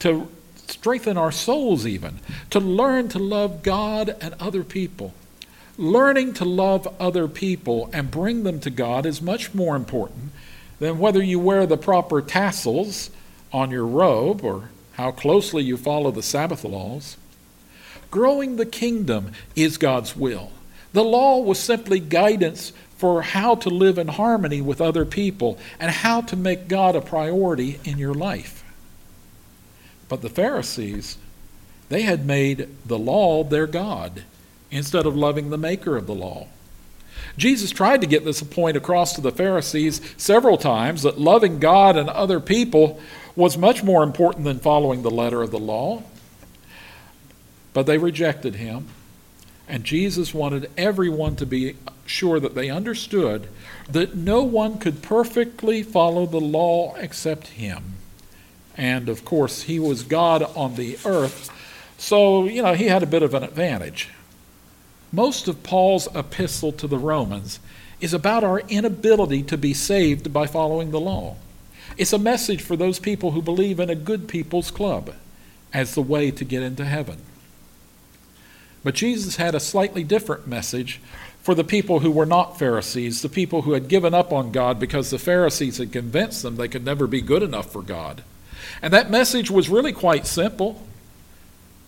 to 0.00 0.28
strengthen 0.66 1.16
our 1.16 1.32
souls, 1.32 1.86
even, 1.86 2.20
to 2.50 2.58
learn 2.58 3.08
to 3.08 3.18
love 3.18 3.62
God 3.62 4.16
and 4.20 4.34
other 4.40 4.64
people. 4.64 5.14
Learning 5.76 6.32
to 6.34 6.44
love 6.44 6.88
other 6.98 7.28
people 7.28 7.90
and 7.92 8.10
bring 8.10 8.42
them 8.42 8.60
to 8.60 8.70
God 8.70 9.06
is 9.06 9.20
much 9.20 9.54
more 9.54 9.76
important 9.76 10.32
than 10.78 10.98
whether 10.98 11.22
you 11.22 11.38
wear 11.38 11.66
the 11.66 11.76
proper 11.76 12.20
tassels 12.22 13.10
on 13.54 13.70
your 13.70 13.86
robe 13.86 14.44
or 14.44 14.68
how 14.94 15.12
closely 15.12 15.62
you 15.62 15.76
follow 15.76 16.10
the 16.10 16.22
Sabbath 16.22 16.64
laws. 16.64 17.16
Growing 18.10 18.56
the 18.56 18.66
kingdom 18.66 19.30
is 19.54 19.78
God's 19.78 20.16
will. 20.16 20.50
The 20.92 21.04
law 21.04 21.38
was 21.38 21.58
simply 21.58 22.00
guidance 22.00 22.72
for 22.96 23.22
how 23.22 23.54
to 23.56 23.68
live 23.70 23.96
in 23.96 24.08
harmony 24.08 24.60
with 24.60 24.80
other 24.80 25.04
people 25.04 25.56
and 25.78 25.90
how 25.90 26.20
to 26.22 26.36
make 26.36 26.66
God 26.66 26.96
a 26.96 27.00
priority 27.00 27.78
in 27.84 27.96
your 27.96 28.14
life. 28.14 28.64
But 30.08 30.20
the 30.20 30.28
Pharisees, 30.28 31.16
they 31.88 32.02
had 32.02 32.26
made 32.26 32.68
the 32.84 32.98
law 32.98 33.44
their 33.44 33.68
God 33.68 34.24
instead 34.70 35.06
of 35.06 35.16
loving 35.16 35.50
the 35.50 35.58
maker 35.58 35.96
of 35.96 36.06
the 36.06 36.14
law. 36.14 36.48
Jesus 37.36 37.70
tried 37.70 38.00
to 38.00 38.06
get 38.06 38.24
this 38.24 38.42
point 38.42 38.76
across 38.76 39.14
to 39.14 39.20
the 39.20 39.32
Pharisees 39.32 40.00
several 40.16 40.56
times 40.56 41.02
that 41.02 41.18
loving 41.18 41.58
God 41.58 41.96
and 41.96 42.08
other 42.08 42.40
people 42.40 43.00
was 43.36 43.58
much 43.58 43.82
more 43.82 44.02
important 44.02 44.44
than 44.44 44.58
following 44.58 45.02
the 45.02 45.10
letter 45.10 45.42
of 45.42 45.50
the 45.50 45.58
law. 45.58 46.02
But 47.72 47.86
they 47.86 47.98
rejected 47.98 48.56
him 48.56 48.88
and 49.68 49.84
Jesus 49.84 50.34
wanted 50.34 50.70
everyone 50.76 51.36
to 51.36 51.46
be 51.46 51.76
sure 52.06 52.38
that 52.38 52.54
they 52.54 52.68
understood 52.68 53.48
that 53.88 54.14
no 54.14 54.42
one 54.42 54.78
could 54.78 55.02
perfectly 55.02 55.82
follow 55.82 56.26
the 56.26 56.40
law 56.40 56.94
except 56.96 57.48
him. 57.48 57.94
And 58.76 59.08
of 59.08 59.24
course, 59.24 59.62
he 59.62 59.78
was 59.78 60.02
God 60.02 60.42
on 60.54 60.74
the 60.74 60.98
earth, 61.04 61.50
so, 61.96 62.44
you 62.44 62.62
know, 62.62 62.74
he 62.74 62.86
had 62.86 63.02
a 63.02 63.06
bit 63.06 63.22
of 63.22 63.32
an 63.32 63.44
advantage. 63.44 64.10
Most 65.12 65.48
of 65.48 65.62
Paul's 65.62 66.14
epistle 66.14 66.72
to 66.72 66.86
the 66.86 66.98
Romans 66.98 67.60
is 68.00 68.12
about 68.12 68.44
our 68.44 68.60
inability 68.60 69.44
to 69.44 69.56
be 69.56 69.72
saved 69.72 70.32
by 70.32 70.46
following 70.46 70.90
the 70.90 71.00
law. 71.00 71.36
It's 71.96 72.12
a 72.12 72.18
message 72.18 72.62
for 72.62 72.76
those 72.76 72.98
people 72.98 73.32
who 73.32 73.42
believe 73.42 73.78
in 73.78 73.90
a 73.90 73.94
good 73.94 74.28
people's 74.28 74.70
club 74.70 75.14
as 75.72 75.94
the 75.94 76.02
way 76.02 76.30
to 76.30 76.44
get 76.44 76.62
into 76.62 76.84
heaven. 76.84 77.18
But 78.82 78.94
Jesus 78.94 79.36
had 79.36 79.54
a 79.54 79.60
slightly 79.60 80.04
different 80.04 80.46
message 80.46 81.00
for 81.42 81.54
the 81.54 81.64
people 81.64 82.00
who 82.00 82.10
were 82.10 82.26
not 82.26 82.58
Pharisees, 82.58 83.22
the 83.22 83.28
people 83.28 83.62
who 83.62 83.72
had 83.72 83.88
given 83.88 84.14
up 84.14 84.32
on 84.32 84.52
God 84.52 84.78
because 84.78 85.10
the 85.10 85.18
Pharisees 85.18 85.78
had 85.78 85.92
convinced 85.92 86.42
them 86.42 86.56
they 86.56 86.68
could 86.68 86.84
never 86.84 87.06
be 87.06 87.20
good 87.20 87.42
enough 87.42 87.70
for 87.70 87.82
God. 87.82 88.22
And 88.80 88.92
that 88.92 89.10
message 89.10 89.50
was 89.50 89.68
really 89.68 89.92
quite 89.92 90.26
simple. 90.26 90.82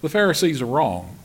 The 0.02 0.08
Pharisees 0.08 0.60
are 0.60 0.66
wrong. 0.66 1.16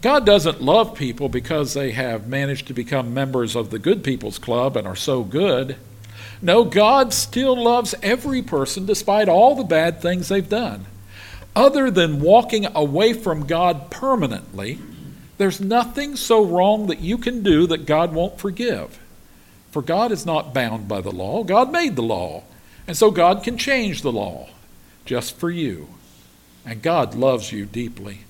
God 0.00 0.24
doesn't 0.24 0.62
love 0.62 0.94
people 0.94 1.28
because 1.28 1.74
they 1.74 1.90
have 1.90 2.28
managed 2.28 2.68
to 2.68 2.74
become 2.74 3.12
members 3.12 3.56
of 3.56 3.70
the 3.70 3.78
Good 3.78 4.04
People's 4.04 4.38
Club 4.38 4.76
and 4.76 4.86
are 4.86 4.96
so 4.96 5.24
good. 5.24 5.76
No, 6.40 6.64
God 6.64 7.12
still 7.12 7.60
loves 7.60 7.94
every 8.02 8.42
person 8.42 8.86
despite 8.86 9.28
all 9.28 9.54
the 9.54 9.64
bad 9.64 10.00
things 10.00 10.28
they've 10.28 10.48
done 10.48 10.86
other 11.58 11.90
than 11.90 12.20
walking 12.20 12.66
away 12.72 13.12
from 13.12 13.44
God 13.44 13.90
permanently, 13.90 14.78
there's 15.38 15.60
nothing 15.60 16.14
so 16.14 16.44
wrong 16.44 16.86
that 16.86 17.00
you 17.00 17.18
can 17.18 17.42
do 17.42 17.66
that 17.66 17.84
God 17.84 18.14
won't 18.14 18.38
forgive. 18.38 19.00
For 19.72 19.82
God 19.82 20.12
is 20.12 20.24
not 20.24 20.54
bound 20.54 20.86
by 20.86 21.00
the 21.00 21.10
law. 21.10 21.42
God 21.42 21.72
made 21.72 21.96
the 21.96 22.02
law. 22.02 22.44
And 22.86 22.96
so 22.96 23.10
God 23.10 23.42
can 23.42 23.58
change 23.58 24.02
the 24.02 24.12
law 24.12 24.48
just 25.04 25.36
for 25.36 25.50
you. 25.50 25.88
And 26.64 26.80
God 26.80 27.16
loves 27.16 27.50
you 27.50 27.66
deeply. 27.66 28.20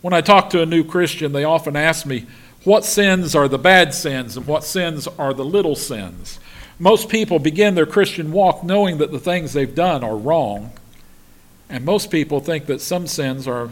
When 0.00 0.14
I 0.14 0.20
talk 0.20 0.50
to 0.50 0.62
a 0.62 0.66
new 0.66 0.84
Christian, 0.84 1.32
they 1.32 1.44
often 1.44 1.74
ask 1.74 2.06
me, 2.06 2.26
what 2.64 2.84
sins 2.84 3.34
are 3.34 3.48
the 3.48 3.58
bad 3.58 3.94
sins 3.94 4.36
and 4.36 4.46
what 4.46 4.64
sins 4.64 5.06
are 5.06 5.34
the 5.34 5.44
little 5.44 5.76
sins? 5.76 6.40
Most 6.78 7.08
people 7.08 7.38
begin 7.38 7.74
their 7.74 7.86
Christian 7.86 8.32
walk 8.32 8.64
knowing 8.64 8.98
that 8.98 9.12
the 9.12 9.18
things 9.18 9.52
they've 9.52 9.74
done 9.74 10.02
are 10.02 10.16
wrong. 10.16 10.72
And 11.68 11.84
most 11.84 12.10
people 12.10 12.40
think 12.40 12.66
that 12.66 12.80
some 12.80 13.06
sins 13.06 13.46
are 13.46 13.70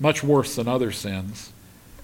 much 0.00 0.22
worse 0.22 0.56
than 0.56 0.68
other 0.68 0.92
sins. 0.92 1.52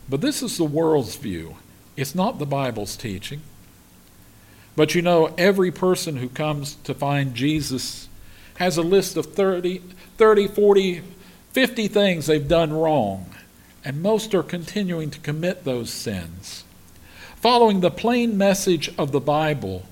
But 0.09 0.20
this 0.20 0.42
is 0.42 0.59
the 0.59 0.64
world's 0.64 1.16
view, 1.16 1.57
it's 1.96 2.14
not 2.14 2.38
the 2.38 2.46
Bible's 2.46 2.96
teaching. 2.96 3.40
But 4.75 4.94
you 4.94 5.03
know, 5.03 5.35
every 5.37 5.70
person 5.70 6.16
who 6.16 6.29
comes 6.29 6.77
to 6.85 6.94
find 6.94 7.35
Jesus 7.35 8.09
has 8.57 8.77
a 8.77 8.83
list 8.83 9.16
of 9.16 9.27
30, 9.27 9.83
30 10.16 10.48
40, 10.48 11.03
50 11.53 11.88
things 11.88 12.27
they've 12.27 12.48
done 12.48 12.72
wrong, 12.72 13.32
and 13.85 14.03
most 14.03 14.35
are 14.35 14.42
continuing 14.42 15.11
to 15.11 15.21
commit 15.21 15.64
those 15.64 15.90
sins. 15.90 16.64
Following 17.37 17.81
the 17.81 17.90
plain 17.90 18.38
message 18.38 18.92
of 18.97 19.12
the 19.12 19.21
Bible, 19.21 19.85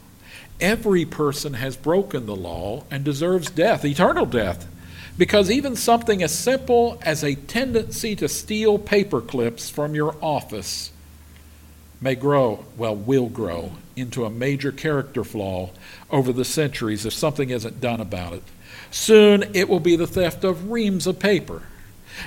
every 0.61 1.05
person 1.05 1.55
has 1.55 1.77
broken 1.77 2.27
the 2.27 2.37
law 2.37 2.85
and 2.91 3.05
deserves 3.05 3.51
death, 3.51 3.85
eternal 3.85 4.27
death. 4.27 4.67
Because 5.19 5.51
even 5.51 5.77
something 5.77 6.23
as 6.23 6.37
simple 6.37 6.99
as 7.03 7.25
a 7.25 7.35
tendency 7.35 8.17
to 8.17 8.29
steal 8.29 8.79
paper 8.79 9.21
clips 9.21 9.69
from 9.69 9.95
your 9.95 10.17
office 10.23 10.93
may 12.01 12.15
grow, 12.15 12.65
well, 12.77 12.97
will 12.97 13.29
grow, 13.29 13.73
into 13.97 14.25
a 14.25 14.31
major 14.31 14.73
character 14.73 15.25
flaw 15.25 15.71
over 16.11 16.33
the 16.33 16.45
centuries 16.45 17.05
if 17.05 17.13
something 17.13 17.51
isn't 17.51 17.81
done 17.81 18.01
about 18.01 18.33
it. 18.33 18.43
Soon 18.91 19.45
it 19.55 19.69
will 19.69 19.81
be 19.81 19.97
the 19.97 20.07
theft 20.07 20.45
of 20.45 20.71
reams 20.71 21.07
of 21.07 21.19
paper, 21.19 21.63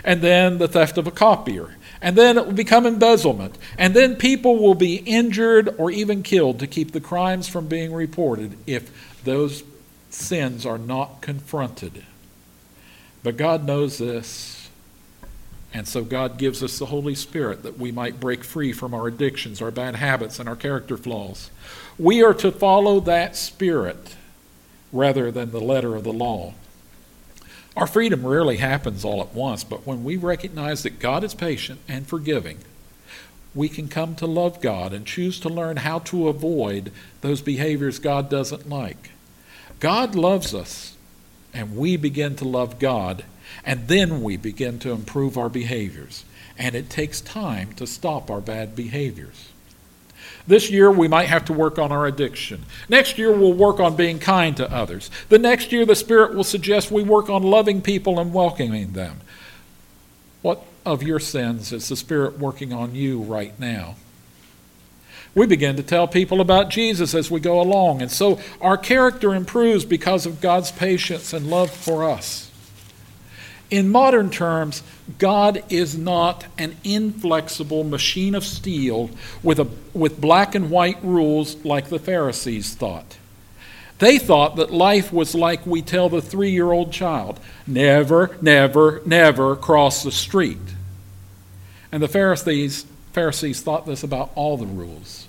and 0.04 0.22
then 0.22 0.58
the 0.58 0.68
theft 0.68 0.98
of 0.98 1.08
a 1.08 1.12
copier, 1.12 1.76
and 2.02 2.18
then 2.18 2.38
it 2.38 2.46
will 2.46 2.54
become 2.54 2.86
embezzlement, 2.86 3.58
and 3.78 3.94
then 3.94 4.16
people 4.16 4.58
will 4.58 4.76
be 4.76 4.96
injured 4.98 5.74
or 5.78 5.90
even 5.92 6.24
killed 6.24 6.60
to 6.60 6.68
keep 6.68 6.92
the 6.92 7.02
crimes 7.02 7.48
from 7.48 7.68
being 7.68 7.94
reported 7.94 8.58
if 8.68 8.92
those 9.24 9.64
sins 10.10 10.66
are 10.66 10.78
not 10.78 11.22
confronted. 11.22 12.04
But 13.24 13.38
God 13.38 13.66
knows 13.66 13.98
this. 13.98 14.70
And 15.74 15.88
so 15.88 16.04
God 16.04 16.38
gives 16.38 16.62
us 16.62 16.78
the 16.78 16.86
Holy 16.86 17.16
Spirit 17.16 17.64
that 17.64 17.80
we 17.80 17.92
might 17.92 18.20
break 18.20 18.44
free 18.44 18.74
from 18.74 18.94
our 18.94 19.08
addictions, 19.08 19.60
our 19.60 19.72
bad 19.72 19.96
habits, 19.96 20.40
and 20.40 20.48
our 20.48 20.56
character 20.56 20.98
flaws. 20.98 21.50
We 21.98 22.22
are 22.22 22.36
to 22.36 22.52
follow 22.52 23.00
that 23.00 23.36
Spirit 23.36 24.16
rather 24.92 25.32
than 25.32 25.50
the 25.50 25.60
letter 25.60 25.96
of 25.96 26.04
the 26.04 26.14
law. 26.14 26.54
Our 27.76 27.88
freedom 27.88 28.26
rarely 28.26 28.58
happens 28.58 29.04
all 29.04 29.22
at 29.22 29.34
once, 29.34 29.64
but 29.64 29.86
when 29.86 30.04
we 30.04 30.16
recognize 30.16 30.84
that 30.84 31.00
God 31.00 31.24
is 31.24 31.34
patient 31.34 31.80
and 31.88 32.06
forgiving, 32.06 32.60
we 33.56 33.70
can 33.70 33.88
come 33.88 34.16
to 34.16 34.28
love 34.28 34.62
God 34.62 34.94
and 34.94 35.06
choose 35.06 35.40
to 35.40 35.50
learn 35.50 35.78
how 35.78 36.00
to 36.00 36.28
avoid 36.28 36.92
those 37.22 37.42
behaviors 37.42 38.00
God 38.00 38.30
doesn't 38.30 38.70
like. 38.70 39.12
God 39.80 40.16
loves 40.16 40.54
us 40.54 40.96
and 41.54 41.78
we 41.78 41.98
begin 41.98 42.36
to 42.38 42.46
love 42.46 42.80
God, 42.80 43.24
and 43.64 43.88
then 43.88 44.24
we 44.24 44.38
begin 44.38 44.80
to 44.80 44.92
improve 44.92 45.38
our 45.38 45.50
behaviors. 45.50 46.26
And 46.58 46.76
it 46.76 46.90
takes 46.90 47.22
time 47.22 47.74
to 47.74 47.86
stop 47.86 48.32
our 48.32 48.42
bad 48.42 48.76
behaviors. 48.76 49.50
This 50.46 50.70
year, 50.70 50.92
we 50.92 51.08
might 51.08 51.30
have 51.30 51.46
to 51.46 51.54
work 51.54 51.80
on 51.80 51.92
our 51.92 52.06
addiction. 52.06 52.66
Next 52.90 53.18
year, 53.18 53.32
we'll 53.32 53.54
work 53.54 53.80
on 53.80 53.96
being 53.96 54.20
kind 54.20 54.56
to 54.58 54.72
others. 54.72 55.10
The 55.30 55.40
next 55.40 55.72
year, 55.72 55.86
the 55.86 55.96
Spirit 55.96 56.36
will 56.36 56.44
suggest 56.44 56.92
we 56.92 57.04
work 57.04 57.30
on 57.30 57.44
loving 57.44 57.82
people 57.82 58.20
and 58.20 58.34
welcoming 58.34 58.94
them. 58.94 59.22
What 60.42 60.64
of 60.86 61.02
your 61.02 61.20
sins 61.20 61.72
is 61.72 61.88
the 61.88 61.96
Spirit 61.96 62.40
working 62.40 62.74
on 62.74 62.94
you 62.96 63.22
right 63.22 63.58
now? 63.60 63.96
We 65.36 65.48
begin 65.48 65.78
to 65.78 65.84
tell 65.84 66.08
people 66.08 66.42
about 66.42 66.70
Jesus 66.70 67.16
as 67.16 67.32
we 67.32 67.40
go 67.40 67.60
along, 67.60 68.02
and 68.02 68.12
so 68.12 68.40
our 68.62 68.78
character 68.78 69.34
improves 69.34 69.84
because 69.84 70.26
of 70.26 70.42
God's 70.42 70.72
patience 70.72 71.34
and 71.34 71.50
love 71.50 71.72
for 71.72 72.04
us. 72.04 72.52
In 73.74 73.90
modern 73.90 74.30
terms, 74.30 74.84
God 75.18 75.64
is 75.68 75.98
not 75.98 76.46
an 76.60 76.76
inflexible 76.84 77.84
machine 77.84 78.36
of 78.36 78.46
steel 78.46 79.10
with, 79.42 79.58
a, 79.60 79.68
with 79.96 80.22
black 80.22 80.54
and 80.54 80.70
white 80.70 81.00
rules 81.02 81.56
like 81.66 81.90
the 81.90 81.98
Pharisees 81.98 82.76
thought. 82.76 83.18
They 83.98 84.20
thought 84.20 84.58
that 84.58 84.70
life 84.70 85.12
was 85.12 85.34
like 85.34 85.66
we 85.66 85.82
tell 85.82 86.08
the 86.08 86.22
three 86.22 86.52
year 86.52 86.72
old 86.72 86.94
child 86.94 87.40
never, 87.66 88.38
never, 88.44 89.02
never 89.08 89.56
cross 89.56 90.04
the 90.04 90.12
street. 90.12 90.60
And 91.92 92.04
the 92.04 92.08
Pharisees, 92.08 92.86
Pharisees 93.12 93.64
thought 93.64 93.88
this 93.88 94.04
about 94.04 94.30
all 94.36 94.56
the 94.56 94.68
rules. 94.68 95.28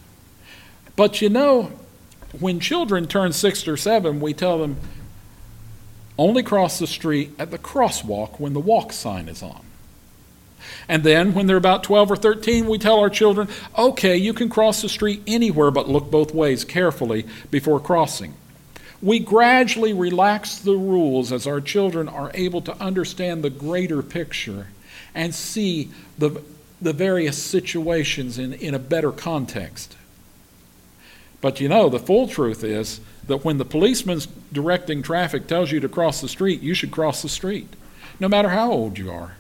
But 0.97 1.23
you 1.23 1.31
know, 1.31 1.73
when 2.39 2.61
children 2.61 3.07
turn 3.07 3.33
six 3.33 3.67
or 3.67 3.79
seven, 3.79 4.21
we 4.21 4.35
tell 4.35 4.59
them 4.59 4.77
only 6.19 6.43
cross 6.43 6.79
the 6.79 6.87
street 6.87 7.33
at 7.39 7.51
the 7.51 7.59
crosswalk 7.59 8.39
when 8.39 8.53
the 8.53 8.61
walk 8.61 8.93
sign 8.93 9.29
is 9.29 9.43
on. 9.43 9.65
And 10.89 11.03
then, 11.03 11.35
when 11.35 11.47
they're 11.47 11.57
about 11.57 11.83
12 11.83 12.13
or 12.13 12.17
13, 12.17 12.67
we 12.67 12.79
tell 12.79 12.99
our 12.99 13.11
children, 13.11 13.49
okay, 13.77 14.17
you 14.17 14.33
can 14.33 14.49
cross 14.49 14.83
the 14.83 14.89
street 14.89 15.23
anywhere, 15.27 15.71
but 15.71 15.89
look 15.89 16.11
both 16.11 16.35
ways 16.35 16.65
carefully 16.65 17.27
before 17.51 17.81
crossing. 17.81 18.35
We 19.03 19.19
gradually 19.19 19.93
relax 19.93 20.59
the 20.59 20.77
rules 20.77 21.33
as 21.33 21.47
our 21.47 21.61
children 21.61 22.09
are 22.09 22.31
able 22.35 22.61
to 22.63 22.77
understand 22.83 23.43
the 23.43 23.51
greater 23.51 24.03
picture 24.03 24.69
and 25.15 25.35
see 25.35 25.91
the, 26.19 26.43
the 26.81 26.93
various 26.93 27.43
situations 27.43 28.39
in, 28.39 28.55
in 28.55 28.75
a 28.75 28.79
better 28.79 29.13
context. 29.13 29.97
But 31.45 31.61
you 31.61 31.69
know, 31.69 31.91
the 31.91 31.99
full 31.99 32.27
truth 32.27 32.65
is 32.65 33.03
that 33.27 33.45
when 33.45 33.59
the 33.59 33.67
policeman's 33.67 34.25
directing 34.51 35.03
traffic 35.03 35.47
tells 35.47 35.71
you 35.71 35.79
to 35.81 35.91
cross 35.91 36.23
the 36.23 36.27
street, 36.27 36.63
you 36.63 36.73
should 36.73 36.91
cross 36.91 37.21
the 37.21 37.29
street, 37.29 37.69
no 38.19 38.29
matter 38.29 38.49
how 38.49 38.73
old 38.73 38.97
you 38.97 39.11
are. 39.11 39.37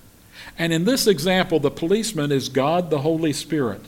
And 0.58 0.70
in 0.70 0.84
this 0.84 1.06
example, 1.06 1.60
the 1.60 1.70
policeman 1.70 2.30
is 2.30 2.50
God 2.50 2.90
the 2.90 2.98
Holy 2.98 3.32
Spirit. 3.32 3.80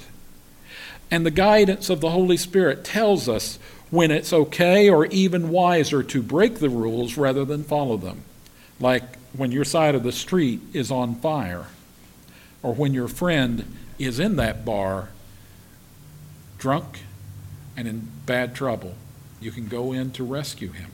And 1.11 1.27
the 1.27 1.31
guidance 1.31 1.91
of 1.91 2.01
the 2.01 2.09
Holy 2.09 2.39
Spirit 2.39 2.87
tells 2.87 3.29
us 3.29 3.59
when 3.91 4.11
it's 4.11 4.33
okay 4.33 4.89
or 4.89 5.05
even 5.09 5.51
wiser 5.51 6.03
to 6.05 6.23
break 6.23 6.55
the 6.55 6.71
rules 6.71 7.19
rather 7.19 7.45
than 7.45 7.65
follow 7.65 7.99
them. 7.99 8.23
Like 8.81 9.19
when 9.35 9.53
your 9.53 9.67
side 9.67 9.95
of 9.95 10.05
the 10.05 10.11
street 10.11 10.61
is 10.73 10.91
on 10.91 11.17
fire, 11.17 11.67
or 12.63 12.75
when 12.75 12.95
your 12.95 13.09
friend 13.09 13.77
is 13.99 14.19
in 14.19 14.37
that 14.37 14.65
bar 14.65 15.11
drunk 16.57 17.01
and 17.77 17.87
in 17.87 18.09
bad 18.25 18.55
trouble 18.55 18.95
you 19.41 19.51
can 19.51 19.69
go 19.69 19.93
in 19.93 20.11
to 20.13 20.25
rescue 20.25 20.73
him. 20.73 20.91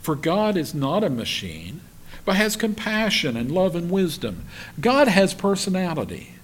For 0.00 0.14
God 0.14 0.56
is 0.56 0.74
not 0.74 1.04
a 1.04 1.10
machine, 1.10 1.80
but 2.24 2.36
has 2.36 2.56
compassion 2.56 3.36
and 3.36 3.50
love 3.50 3.74
and 3.74 3.90
wisdom. 3.90 4.44
God 4.80 5.08
has 5.08 5.34
personality. 5.34 6.34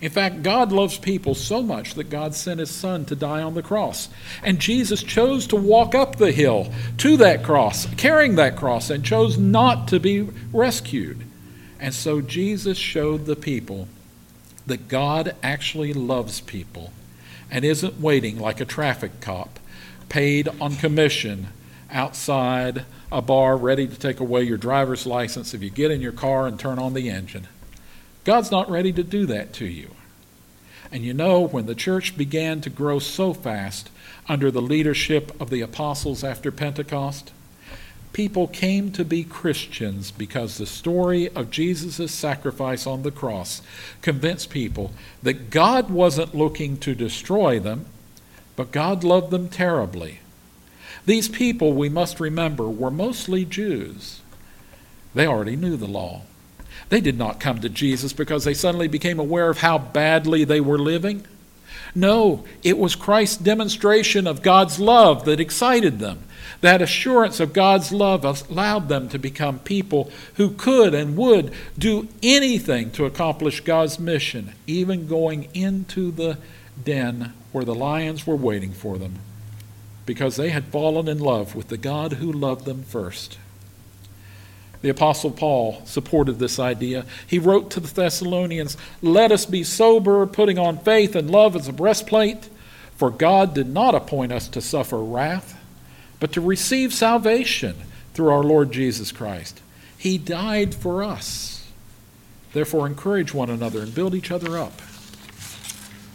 In 0.00 0.10
fact, 0.10 0.42
God 0.42 0.72
loves 0.72 0.98
people 0.98 1.34
so 1.34 1.62
much 1.62 1.94
that 1.94 2.10
God 2.10 2.34
sent 2.34 2.60
his 2.60 2.70
son 2.70 3.06
to 3.06 3.16
die 3.16 3.42
on 3.42 3.54
the 3.54 3.62
cross. 3.62 4.10
And 4.42 4.58
Jesus 4.58 5.02
chose 5.02 5.46
to 5.48 5.56
walk 5.56 5.94
up 5.94 6.16
the 6.16 6.32
hill 6.32 6.70
to 6.98 7.16
that 7.16 7.42
cross, 7.42 7.86
carrying 7.96 8.34
that 8.36 8.56
cross, 8.56 8.90
and 8.90 9.02
chose 9.04 9.38
not 9.38 9.88
to 9.88 9.98
be 9.98 10.28
rescued. 10.52 11.24
And 11.80 11.94
so 11.94 12.20
Jesus 12.20 12.76
showed 12.76 13.24
the 13.24 13.36
people 13.36 13.88
that 14.66 14.88
God 14.88 15.34
actually 15.42 15.94
loves 15.94 16.40
people 16.40 16.92
and 17.50 17.64
isn't 17.64 18.00
waiting 18.00 18.38
like 18.38 18.60
a 18.60 18.64
traffic 18.64 19.20
cop 19.20 19.58
paid 20.08 20.48
on 20.60 20.76
commission 20.76 21.48
outside 21.90 22.84
a 23.10 23.22
bar 23.22 23.56
ready 23.56 23.86
to 23.86 23.98
take 23.98 24.20
away 24.20 24.42
your 24.42 24.58
driver's 24.58 25.06
license 25.06 25.54
if 25.54 25.62
you 25.62 25.70
get 25.70 25.90
in 25.90 26.00
your 26.00 26.12
car 26.12 26.46
and 26.46 26.58
turn 26.58 26.78
on 26.78 26.94
the 26.94 27.08
engine. 27.08 27.46
God's 28.24 28.50
not 28.50 28.70
ready 28.70 28.92
to 28.92 29.02
do 29.02 29.26
that 29.26 29.52
to 29.54 29.66
you. 29.66 29.90
And 30.90 31.04
you 31.04 31.14
know, 31.14 31.40
when 31.40 31.66
the 31.66 31.74
church 31.74 32.16
began 32.16 32.60
to 32.62 32.70
grow 32.70 32.98
so 32.98 33.32
fast 33.32 33.90
under 34.28 34.50
the 34.50 34.62
leadership 34.62 35.38
of 35.40 35.50
the 35.50 35.60
apostles 35.60 36.24
after 36.24 36.50
Pentecost, 36.50 37.32
people 38.12 38.46
came 38.48 38.90
to 38.92 39.04
be 39.04 39.24
Christians 39.24 40.10
because 40.10 40.56
the 40.56 40.66
story 40.66 41.28
of 41.30 41.50
Jesus' 41.50 42.12
sacrifice 42.12 42.86
on 42.86 43.02
the 43.02 43.10
cross 43.10 43.62
convinced 44.02 44.50
people 44.50 44.92
that 45.22 45.50
God 45.50 45.90
wasn't 45.90 46.34
looking 46.34 46.76
to 46.78 46.94
destroy 46.94 47.58
them, 47.58 47.86
but 48.56 48.72
God 48.72 49.04
loved 49.04 49.30
them 49.30 49.48
terribly. 49.48 50.20
These 51.04 51.28
people, 51.28 51.72
we 51.72 51.88
must 51.88 52.18
remember, 52.18 52.68
were 52.68 52.90
mostly 52.90 53.44
Jews. 53.44 54.20
They 55.14 55.26
already 55.26 55.56
knew 55.56 55.76
the 55.76 55.86
law. 55.86 56.22
They 56.88 57.00
did 57.00 57.18
not 57.18 57.40
come 57.40 57.60
to 57.60 57.68
Jesus 57.68 58.12
because 58.12 58.44
they 58.44 58.54
suddenly 58.54 58.88
became 58.88 59.18
aware 59.18 59.48
of 59.48 59.58
how 59.58 59.78
badly 59.78 60.44
they 60.44 60.60
were 60.60 60.78
living. 60.78 61.24
No, 61.94 62.44
it 62.62 62.78
was 62.78 62.94
Christ's 62.94 63.38
demonstration 63.38 64.26
of 64.26 64.42
God's 64.42 64.78
love 64.78 65.24
that 65.24 65.40
excited 65.40 65.98
them. 65.98 66.22
That 66.60 66.82
assurance 66.82 67.40
of 67.40 67.52
God's 67.52 67.92
love 67.92 68.24
allowed 68.50 68.88
them 68.88 69.08
to 69.10 69.18
become 69.18 69.58
people 69.60 70.10
who 70.34 70.50
could 70.50 70.94
and 70.94 71.16
would 71.16 71.52
do 71.78 72.08
anything 72.22 72.90
to 72.92 73.04
accomplish 73.04 73.60
God's 73.60 73.98
mission, 73.98 74.52
even 74.66 75.06
going 75.06 75.48
into 75.54 76.10
the 76.10 76.38
den 76.82 77.32
where 77.52 77.64
the 77.64 77.74
lions 77.74 78.26
were 78.26 78.36
waiting 78.36 78.72
for 78.72 78.98
them 78.98 79.18
because 80.06 80.36
they 80.36 80.50
had 80.50 80.66
fallen 80.66 81.08
in 81.08 81.18
love 81.18 81.54
with 81.54 81.68
the 81.68 81.76
God 81.76 82.14
who 82.14 82.32
loved 82.32 82.64
them 82.64 82.84
first. 82.84 83.38
The 84.82 84.88
Apostle 84.88 85.32
Paul 85.32 85.82
supported 85.84 86.38
this 86.38 86.58
idea. 86.60 87.04
He 87.26 87.40
wrote 87.40 87.70
to 87.72 87.80
the 87.80 87.92
Thessalonians, 87.92 88.76
Let 89.02 89.32
us 89.32 89.44
be 89.44 89.64
sober, 89.64 90.24
putting 90.26 90.58
on 90.58 90.78
faith 90.78 91.16
and 91.16 91.28
love 91.28 91.56
as 91.56 91.66
a 91.66 91.72
breastplate, 91.72 92.48
for 92.96 93.10
God 93.10 93.52
did 93.52 93.68
not 93.68 93.94
appoint 93.94 94.32
us 94.32 94.46
to 94.48 94.60
suffer 94.60 94.98
wrath, 94.98 95.55
but 96.20 96.32
to 96.32 96.40
receive 96.40 96.92
salvation 96.92 97.76
through 98.14 98.30
our 98.30 98.42
Lord 98.42 98.72
Jesus 98.72 99.12
Christ. 99.12 99.60
He 99.98 100.18
died 100.18 100.74
for 100.74 101.02
us. 101.02 101.68
Therefore, 102.52 102.86
encourage 102.86 103.34
one 103.34 103.50
another 103.50 103.80
and 103.80 103.94
build 103.94 104.14
each 104.14 104.30
other 104.30 104.56
up. 104.56 104.80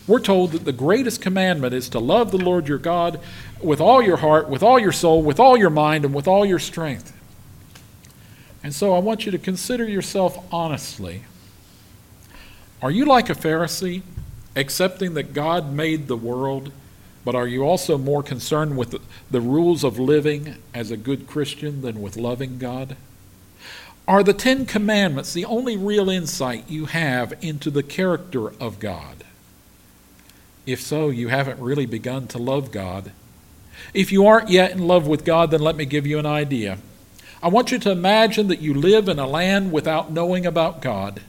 We're 0.08 0.20
told 0.20 0.52
that 0.52 0.66
the 0.66 0.72
greatest 0.72 1.22
commandment 1.22 1.74
is 1.74 1.88
to 1.90 2.00
love 2.00 2.32
the 2.32 2.38
Lord 2.38 2.68
your 2.68 2.80
God 2.80 3.20
with 3.62 3.80
all 3.80 4.02
your 4.02 4.18
heart, 4.18 4.50
with 4.50 4.64
all 4.64 4.80
your 4.80 4.92
soul, 4.92 5.22
with 5.22 5.40
all 5.40 5.56
your 5.56 5.70
mind, 5.70 6.06
and 6.06 6.14
with 6.14 6.28
all 6.28 6.46
your 6.46 6.60
strength. 6.60 7.16
And 8.64 8.74
so 8.74 8.94
I 8.94 9.00
want 9.00 9.26
you 9.26 9.32
to 9.32 9.38
consider 9.38 9.88
yourself 9.88 10.38
honestly. 10.52 11.24
Are 12.82 12.92
you 12.92 13.06
like 13.06 13.30
a 13.30 13.36
Pharisee, 13.36 14.02
accepting 14.56 15.14
that 15.14 15.34
God 15.34 15.72
made 15.72 16.08
the 16.08 16.18
world, 16.18 16.72
but 17.24 17.36
are 17.36 17.48
you 17.48 17.64
also 17.64 17.98
more 17.98 18.24
concerned 18.24 18.78
with 18.78 19.00
the, 19.30 19.42
rules 19.42 19.84
of 19.84 20.00
living 20.00 20.56
as 20.74 20.92
a 20.92 20.98
good 20.98 21.28
Christian 21.28 21.82
than 21.82 22.02
with 22.02 22.18
loving 22.18 22.58
God? 22.58 22.98
Are 24.08 24.24
the 24.24 24.34
Ten 24.34 24.66
Commandments 24.66 25.34
the 25.34 25.46
only 25.46 25.78
real 25.78 26.10
insight 26.10 26.70
you 26.70 26.86
have 26.86 27.34
into 27.42 27.70
the 27.70 27.84
character 27.84 28.50
of 28.60 28.80
God? 28.80 29.24
If 30.66 30.82
so, 30.82 31.10
you 31.10 31.28
haven't 31.28 31.60
really 31.60 31.86
begun 31.86 32.28
to 32.30 32.38
love 32.38 32.72
God. 32.72 33.12
If 33.94 34.12
you 34.12 34.26
aren't 34.26 34.50
yet 34.50 34.72
in 34.72 34.88
love 34.88 35.08
with 35.08 35.26
God, 35.26 35.52
then 35.52 35.62
let 35.62 35.76
me 35.76 35.86
give 35.86 36.08
you 36.08 36.20
an 36.20 36.26
idea. 36.26 36.78
I 37.44 37.48
want 37.48 37.72
you 37.72 37.80
to 37.80 37.92
imagine 37.92 38.48
that 38.48 38.62
you 38.62 38.74
live 38.74 39.08
in 39.08 39.18
a 39.18 39.28
land 39.28 39.72
without 39.72 40.12
knowing 40.12 40.46
about 40.46 40.82
God. 40.82 41.22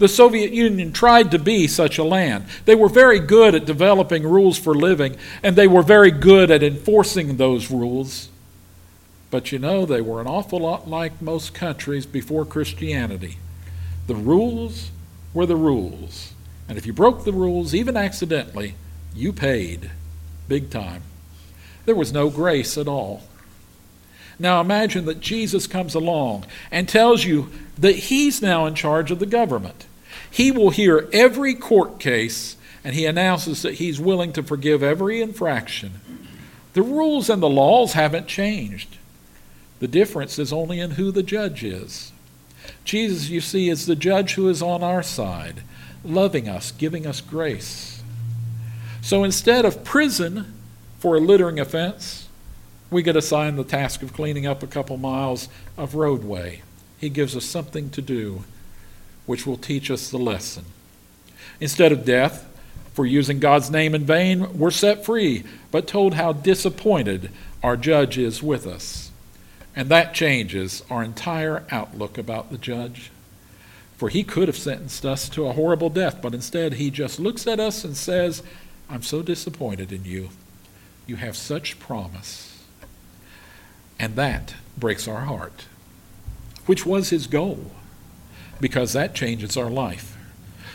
The 0.00 0.08
Soviet 0.08 0.50
Union 0.52 0.94
tried 0.94 1.30
to 1.30 1.38
be 1.38 1.66
such 1.66 1.98
a 1.98 2.04
land. 2.04 2.46
They 2.64 2.74
were 2.74 2.88
very 2.88 3.20
good 3.20 3.54
at 3.54 3.66
developing 3.66 4.22
rules 4.22 4.56
for 4.56 4.74
living, 4.74 5.16
and 5.42 5.56
they 5.56 5.68
were 5.68 5.82
very 5.82 6.10
good 6.10 6.50
at 6.50 6.62
enforcing 6.62 7.36
those 7.36 7.70
rules. 7.70 8.30
But 9.30 9.52
you 9.52 9.58
know, 9.58 9.84
they 9.84 10.00
were 10.00 10.22
an 10.22 10.26
awful 10.26 10.60
lot 10.60 10.88
like 10.88 11.20
most 11.20 11.52
countries 11.52 12.06
before 12.06 12.46
Christianity. 12.46 13.36
The 14.06 14.14
rules 14.14 14.90
were 15.34 15.44
the 15.44 15.54
rules. 15.54 16.32
And 16.66 16.78
if 16.78 16.86
you 16.86 16.94
broke 16.94 17.24
the 17.24 17.32
rules, 17.34 17.74
even 17.74 17.94
accidentally, 17.94 18.76
you 19.14 19.34
paid 19.34 19.90
big 20.48 20.70
time. 20.70 21.02
There 21.84 21.94
was 21.94 22.10
no 22.10 22.30
grace 22.30 22.78
at 22.78 22.88
all. 22.88 23.24
Now 24.38 24.62
imagine 24.62 25.04
that 25.04 25.20
Jesus 25.20 25.66
comes 25.66 25.94
along 25.94 26.46
and 26.70 26.88
tells 26.88 27.26
you 27.26 27.50
that 27.76 27.96
he's 27.96 28.40
now 28.40 28.64
in 28.64 28.74
charge 28.74 29.10
of 29.10 29.18
the 29.18 29.26
government. 29.26 29.84
He 30.30 30.50
will 30.50 30.70
hear 30.70 31.08
every 31.12 31.54
court 31.54 31.98
case 31.98 32.56
and 32.82 32.94
he 32.94 33.06
announces 33.06 33.62
that 33.62 33.74
he's 33.74 34.00
willing 34.00 34.32
to 34.32 34.42
forgive 34.42 34.82
every 34.82 35.20
infraction. 35.20 36.00
The 36.72 36.82
rules 36.82 37.28
and 37.28 37.42
the 37.42 37.48
laws 37.48 37.92
haven't 37.92 38.26
changed. 38.26 38.96
The 39.80 39.88
difference 39.88 40.38
is 40.38 40.52
only 40.52 40.78
in 40.78 40.92
who 40.92 41.10
the 41.10 41.22
judge 41.22 41.64
is. 41.64 42.12
Jesus, 42.84 43.28
you 43.28 43.40
see, 43.40 43.68
is 43.68 43.86
the 43.86 43.96
judge 43.96 44.34
who 44.34 44.48
is 44.48 44.62
on 44.62 44.82
our 44.82 45.02
side, 45.02 45.62
loving 46.04 46.48
us, 46.48 46.70
giving 46.70 47.06
us 47.06 47.20
grace. 47.20 48.02
So 49.02 49.24
instead 49.24 49.64
of 49.64 49.84
prison 49.84 50.54
for 50.98 51.16
a 51.16 51.20
littering 51.20 51.58
offense, 51.58 52.28
we 52.90 53.02
get 53.02 53.16
assigned 53.16 53.58
the 53.58 53.64
task 53.64 54.02
of 54.02 54.12
cleaning 54.12 54.46
up 54.46 54.62
a 54.62 54.66
couple 54.66 54.96
miles 54.96 55.48
of 55.76 55.94
roadway. 55.94 56.62
He 56.98 57.08
gives 57.08 57.36
us 57.36 57.44
something 57.44 57.90
to 57.90 58.02
do, 58.02 58.44
which 59.30 59.46
will 59.46 59.56
teach 59.56 59.92
us 59.92 60.10
the 60.10 60.18
lesson. 60.18 60.64
Instead 61.60 61.92
of 61.92 62.04
death, 62.04 62.48
for 62.94 63.06
using 63.06 63.38
God's 63.38 63.70
name 63.70 63.94
in 63.94 64.04
vain, 64.04 64.58
we're 64.58 64.72
set 64.72 65.04
free, 65.04 65.44
but 65.70 65.86
told 65.86 66.14
how 66.14 66.32
disappointed 66.32 67.30
our 67.62 67.76
judge 67.76 68.18
is 68.18 68.42
with 68.42 68.66
us. 68.66 69.12
And 69.76 69.88
that 69.88 70.14
changes 70.14 70.82
our 70.90 71.04
entire 71.04 71.62
outlook 71.70 72.18
about 72.18 72.50
the 72.50 72.58
judge. 72.58 73.12
For 73.96 74.08
he 74.08 74.24
could 74.24 74.48
have 74.48 74.56
sentenced 74.56 75.06
us 75.06 75.28
to 75.28 75.46
a 75.46 75.52
horrible 75.52 75.90
death, 75.90 76.20
but 76.20 76.34
instead 76.34 76.72
he 76.72 76.90
just 76.90 77.20
looks 77.20 77.46
at 77.46 77.60
us 77.60 77.84
and 77.84 77.96
says, 77.96 78.42
I'm 78.88 79.02
so 79.02 79.22
disappointed 79.22 79.92
in 79.92 80.04
you. 80.04 80.30
You 81.06 81.14
have 81.14 81.36
such 81.36 81.78
promise. 81.78 82.64
And 83.96 84.16
that 84.16 84.56
breaks 84.76 85.06
our 85.06 85.20
heart, 85.20 85.66
which 86.66 86.84
was 86.84 87.10
his 87.10 87.28
goal, 87.28 87.70
because 88.60 88.92
that 88.92 89.14
changes 89.14 89.56
our 89.56 89.70
life. 89.70 90.16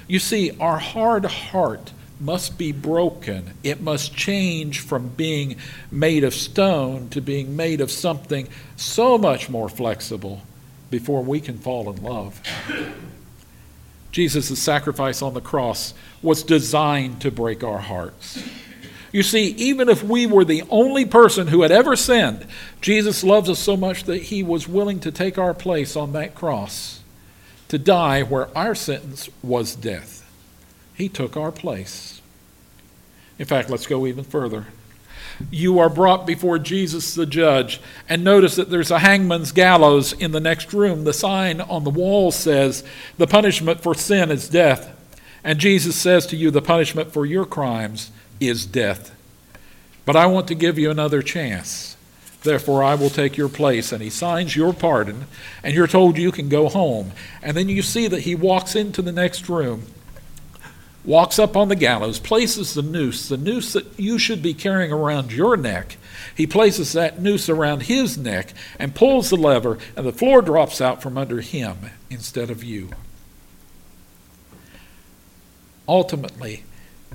You 0.07 0.19
see, 0.19 0.51
our 0.59 0.77
hard 0.77 1.25
heart 1.25 1.91
must 2.19 2.57
be 2.57 2.71
broken. 2.71 3.53
It 3.63 3.81
must 3.81 4.15
change 4.15 4.79
from 4.79 5.09
being 5.09 5.57
made 5.91 6.23
of 6.23 6.33
stone 6.33 7.09
to 7.09 7.21
being 7.21 7.55
made 7.55 7.81
of 7.81 7.91
something 7.91 8.47
so 8.75 9.17
much 9.17 9.49
more 9.49 9.69
flexible 9.69 10.41
before 10.89 11.23
we 11.23 11.41
can 11.41 11.57
fall 11.57 11.91
in 11.91 12.01
love. 12.01 12.41
Jesus' 14.11 14.57
sacrifice 14.57 15.21
on 15.21 15.33
the 15.33 15.41
cross 15.41 15.93
was 16.21 16.43
designed 16.43 17.19
to 17.21 17.31
break 17.31 17.63
our 17.63 17.79
hearts. 17.79 18.41
You 19.11 19.23
see, 19.23 19.47
even 19.47 19.89
if 19.89 20.03
we 20.03 20.25
were 20.25 20.45
the 20.45 20.63
only 20.69 21.05
person 21.05 21.47
who 21.47 21.61
had 21.63 21.71
ever 21.71 21.95
sinned, 21.95 22.45
Jesus 22.81 23.23
loves 23.23 23.49
us 23.49 23.59
so 23.59 23.75
much 23.75 24.05
that 24.05 24.23
he 24.23 24.43
was 24.43 24.67
willing 24.67 24.99
to 25.01 25.11
take 25.11 25.37
our 25.37 25.53
place 25.53 25.95
on 25.95 26.13
that 26.13 26.35
cross, 26.35 26.94
to 27.67 27.77
die 27.77 28.23
where 28.23 28.55
our 28.57 28.75
sentence 28.75 29.29
was 29.41 29.75
death. 29.75 30.29
He 30.93 31.09
took 31.09 31.35
our 31.35 31.51
place. 31.51 32.21
In 33.37 33.45
fact, 33.45 33.69
let's 33.69 33.87
go 33.87 34.07
even 34.07 34.23
further. 34.23 34.67
You 35.51 35.79
are 35.79 35.89
brought 35.89 36.25
before 36.25 36.59
Jesus 36.59 37.13
the 37.13 37.25
judge, 37.25 37.81
and 38.07 38.23
notice 38.23 38.55
that 38.55 38.69
there's 38.69 38.91
a 38.91 38.99
hangman's 38.99 39.51
gallows 39.51 40.13
in 40.13 40.31
the 40.31 40.39
next 40.39 40.73
room. 40.73 41.03
The 41.03 41.13
sign 41.13 41.59
on 41.59 41.83
the 41.83 41.89
wall 41.89 42.31
says, 42.31 42.83
The 43.17 43.27
punishment 43.27 43.81
for 43.81 43.93
sin 43.93 44.31
is 44.31 44.47
death. 44.47 44.91
And 45.43 45.59
Jesus 45.59 45.95
says 45.95 46.25
to 46.27 46.37
you, 46.37 46.51
The 46.51 46.61
punishment 46.61 47.11
for 47.11 47.25
your 47.25 47.45
crimes 47.45 48.11
is 48.39 48.65
death. 48.65 49.13
But 50.05 50.15
I 50.15 50.27
want 50.27 50.47
to 50.47 50.55
give 50.55 50.79
you 50.79 50.89
another 50.89 51.21
chance. 51.21 51.94
Therefore, 52.45 52.81
I 52.81 52.95
will 52.95 53.09
take 53.09 53.35
your 53.35 53.49
place. 53.49 53.91
And 53.91 54.01
he 54.01 54.09
signs 54.09 54.55
your 54.55 54.73
pardon, 54.73 55.25
and 55.61 55.73
you're 55.73 55.87
told 55.87 56.17
you 56.17 56.31
can 56.31 56.47
go 56.47 56.69
home. 56.69 57.11
And 57.43 57.57
then 57.57 57.67
you 57.67 57.81
see 57.81 58.07
that 58.07 58.21
he 58.21 58.35
walks 58.35 58.75
into 58.75 59.01
the 59.01 59.11
next 59.11 59.49
room 59.49 59.87
walks 61.05 61.37
up 61.39 61.55
on 61.55 61.69
the 61.69 61.75
gallows, 61.75 62.19
places 62.19 62.73
the 62.73 62.81
noose, 62.81 63.29
the 63.29 63.37
noose 63.37 63.73
that 63.73 63.99
you 63.99 64.17
should 64.17 64.41
be 64.41 64.53
carrying 64.53 64.91
around 64.91 65.31
your 65.31 65.55
neck. 65.55 65.97
He 66.35 66.47
places 66.47 66.93
that 66.93 67.21
noose 67.21 67.47
around 67.47 67.83
his 67.83 68.17
neck 68.17 68.53
and 68.79 68.95
pulls 68.95 69.29
the 69.29 69.37
lever, 69.37 69.77
and 69.95 70.05
the 70.05 70.11
floor 70.11 70.41
drops 70.41 70.81
out 70.81 71.01
from 71.01 71.17
under 71.17 71.41
him 71.41 71.77
instead 72.09 72.49
of 72.49 72.63
you. 72.63 72.89
Ultimately, 75.87 76.63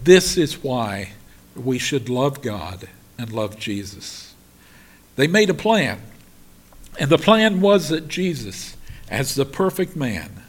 this 0.03 0.37
is 0.37 0.62
why 0.62 1.12
we 1.57 1.79
should 1.79 2.09
love 2.09 2.40
God 2.40 2.88
and 3.19 3.33
love 3.33 3.59
Jesus. 3.59 4.30
They 5.20 5.26
made 5.26 5.50
a 5.50 5.54
plan, 5.54 6.00
and 6.98 7.11
the 7.11 7.18
plan 7.18 7.61
was 7.61 7.90
that 7.90 8.09
Jesus, 8.09 8.74
as 9.11 9.35
the 9.35 9.44
perfect 9.44 9.94
man, 9.94 10.44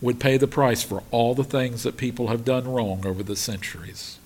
would 0.00 0.20
pay 0.20 0.36
the 0.36 0.46
price 0.46 0.80
for 0.84 1.02
all 1.10 1.34
the 1.34 1.42
things 1.42 1.82
that 1.82 1.96
people 1.96 2.28
have 2.28 2.44
done 2.44 2.68
wrong 2.68 3.04
over 3.04 3.24
the 3.24 3.34
centuries. 3.34 4.20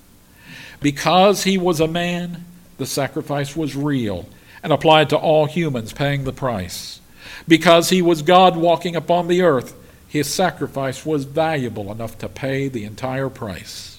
Because 0.83 1.45
he 1.45 1.57
was 1.57 1.81
a 1.81 1.89
man, 1.89 2.45
the 2.77 2.85
sacrifice 2.85 3.57
was 3.57 3.75
real 3.75 4.29
and 4.63 4.71
applied 4.71 5.09
to 5.09 5.17
all 5.17 5.47
humans 5.47 5.95
paying 5.95 6.25
the 6.25 6.31
price. 6.31 7.01
Because 7.49 7.89
he 7.89 8.03
was 8.03 8.21
God 8.21 8.55
walking 8.55 8.97
upon 8.97 9.29
the 9.29 9.41
earth, 9.41 9.75
his 10.07 10.29
sacrifice 10.29 11.07
was 11.07 11.25
valuable 11.25 11.91
enough 11.91 12.19
to 12.19 12.29
pay 12.29 12.69
the 12.69 12.85
entire 12.85 13.31
price. 13.31 13.96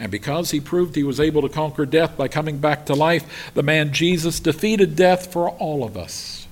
And 0.00 0.12
because 0.12 0.52
he 0.52 0.60
proved 0.60 0.94
he 0.94 1.02
was 1.02 1.18
able 1.18 1.42
to 1.42 1.48
conquer 1.48 1.84
death 1.84 2.16
by 2.16 2.28
coming 2.28 2.58
back 2.58 2.86
to 2.86 2.94
life, 2.94 3.50
the 3.54 3.62
man 3.62 3.92
Jesus 3.92 4.38
defeated 4.38 4.94
death 4.94 5.32
for 5.32 5.50
all 5.50 5.82
of 5.82 5.96
us. 5.96 6.46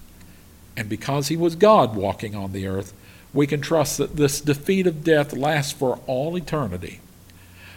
And 0.77 0.89
because 0.89 1.29
he 1.29 1.37
was 1.37 1.55
God 1.55 1.95
walking 1.95 2.35
on 2.35 2.53
the 2.53 2.67
earth, 2.67 2.93
we 3.33 3.47
can 3.47 3.61
trust 3.61 3.99
that 3.99 4.17
this 4.17 4.41
defeat 4.41 4.87
of 4.87 5.05
death 5.05 5.33
lasts 5.33 5.73
for 5.73 6.01
all 6.07 6.37
eternity. 6.37 7.01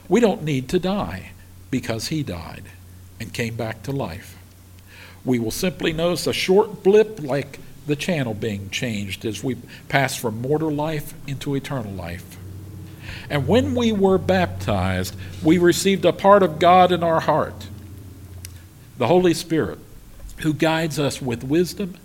We 0.08 0.20
don't 0.20 0.44
need 0.44 0.70
to 0.70 0.80
die 0.80 1.32
because 1.70 2.08
he 2.08 2.24
died 2.24 2.64
and 3.20 3.34
came 3.34 3.56
back 3.56 3.84
to 3.84 3.92
life. 3.92 4.38
We 5.24 5.38
will 5.38 5.52
simply 5.52 5.94
notice 5.94 6.26
a 6.26 6.34
short 6.34 6.82
blip 6.84 7.22
like 7.22 7.60
the 7.86 7.96
channel 7.96 8.34
being 8.34 8.70
changed 8.70 9.26
as 9.26 9.44
we 9.44 9.56
pass 9.88 10.16
from 10.16 10.42
mortal 10.42 10.72
life 10.72 11.14
into 11.28 11.56
eternal 11.56 11.92
life. 11.92 12.39
And 13.30 13.48
when 13.48 13.76
we 13.76 13.92
were 13.92 14.18
baptized, 14.18 15.16
we 15.44 15.58
received 15.58 16.06
a 16.06 16.14
part 16.14 16.42
of 16.42 16.60
God 16.60 16.92
in 16.92 17.04
our 17.04 17.20
heart, 17.20 17.68
the 18.98 19.08
Holy 19.08 19.34
Spirit, 19.34 19.80
who 20.38 20.54
guides 20.54 20.98
us 20.98 21.22
with 21.22 21.44
wisdom, 21.44 21.96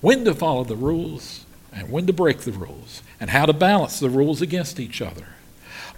when 0.00 0.24
to 0.24 0.34
follow 0.34 0.64
the 0.64 0.76
rules, 0.76 1.44
and 1.72 1.90
when 1.90 2.06
to 2.06 2.12
break 2.12 2.40
the 2.40 2.52
rules 2.52 3.02
and 3.18 3.30
how 3.30 3.46
to 3.46 3.52
balance 3.52 4.00
the 4.00 4.10
rules 4.10 4.42
against 4.42 4.80
each 4.80 5.00
other. 5.00 5.26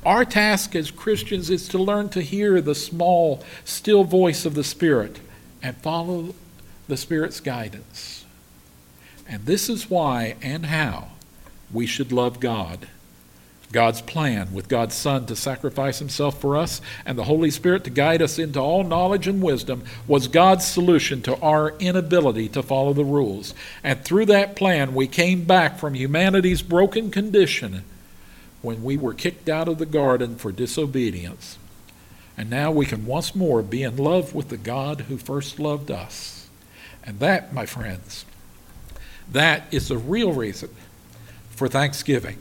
Our 0.05 0.25
task 0.25 0.75
as 0.75 0.91
Christians 0.91 1.49
is 1.49 1.69
to 1.69 1.79
learn 1.79 2.09
to 2.11 2.23
hear 2.23 2.61
the 2.61 2.75
small, 2.75 3.43
still 3.65 4.05
voice 4.05 4.45
of 4.45 4.55
the 4.55 4.65
Spirit 4.65 5.21
and 5.63 5.77
follow 5.77 6.35
the 6.89 6.97
Spirit's 6.97 7.41
guidance. 7.41 8.25
And 9.29 9.47
this 9.47 9.69
is 9.69 9.89
why 9.89 10.35
and 10.43 10.67
how 10.67 11.09
we 11.73 11.87
should 11.87 12.13
love 12.13 12.41
God 12.41 12.89
God's 13.73 14.03
plan 14.03 14.53
with 14.53 14.69
God's 14.69 14.95
Son 14.95 15.25
to 15.27 15.35
sacrifice 15.35 15.99
himself 15.99 16.41
for 16.41 16.57
us 16.59 16.83
and 17.07 17.17
the 17.17 17.25
Holy 17.25 17.51
Spirit 17.51 17.85
to 17.85 17.91
guide 17.91 18.21
us 18.21 18.39
into 18.39 18.61
all 18.61 18.85
knowledge 18.85 19.27
and 19.27 19.43
wisdom 19.43 19.85
was 20.07 20.29
God's 20.29 20.67
solution 20.67 21.23
to 21.23 21.41
our 21.41 21.71
inability 21.79 22.51
to 22.51 22.63
follow 22.63 22.93
the 22.93 23.05
rules. 23.05 23.55
And 23.83 24.05
through 24.05 24.27
that 24.27 24.57
plan, 24.57 24.95
we 24.95 25.07
came 25.07 25.45
back 25.45 25.79
from 25.79 25.95
humanity's 25.95 26.61
broken 26.61 27.11
condition 27.11 27.85
when 28.61 28.85
we 28.85 28.97
were 28.97 29.15
kicked 29.15 29.49
out 29.49 29.69
of 29.69 29.79
the 29.79 29.87
garden 29.87 30.37
for 30.37 30.53
disobedience. 30.53 31.59
And 32.37 32.51
now 32.51 32.71
we 32.71 32.87
can 32.87 33.07
once 33.07 33.35
more 33.35 33.63
be 33.63 33.83
in 33.83 33.97
love 33.97 34.35
with 34.35 34.51
the 34.51 34.57
God 34.57 35.03
who 35.03 35.17
first 35.17 35.59
loved 35.59 35.91
us. 35.91 36.49
And 37.05 37.19
that, 37.21 37.53
my 37.53 37.67
friends, 37.67 38.25
that 39.31 39.65
is 39.71 39.89
the 39.89 39.99
real 39.99 40.33
reason 40.33 40.71
for 41.51 41.69
Thanksgiving. 41.69 42.39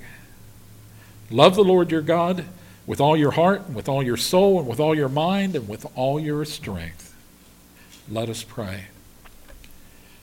Love 1.31 1.55
the 1.55 1.63
Lord 1.63 1.91
your 1.91 2.01
God 2.01 2.45
with 2.85 2.99
all 2.99 3.15
your 3.15 3.31
heart, 3.31 3.61
and 3.67 3.75
with 3.75 3.87
all 3.87 4.03
your 4.03 4.17
soul, 4.17 4.59
and 4.59 4.67
with 4.67 4.79
all 4.79 4.95
your 4.95 5.07
mind, 5.07 5.55
and 5.55 5.67
with 5.69 5.85
all 5.95 6.19
your 6.19 6.43
strength. 6.43 7.15
Let 8.09 8.27
us 8.27 8.43
pray. 8.43 8.85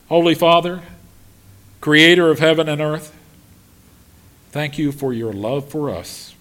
Holy 0.08 0.34
Father, 0.34 0.82
creator 1.80 2.30
of 2.30 2.40
heaven 2.40 2.68
and 2.68 2.80
earth, 2.80 3.14
thank 4.50 4.76
you 4.76 4.90
for 4.90 5.12
your 5.12 5.32
love 5.32 5.68
for 5.70 5.88
us. 5.88 6.34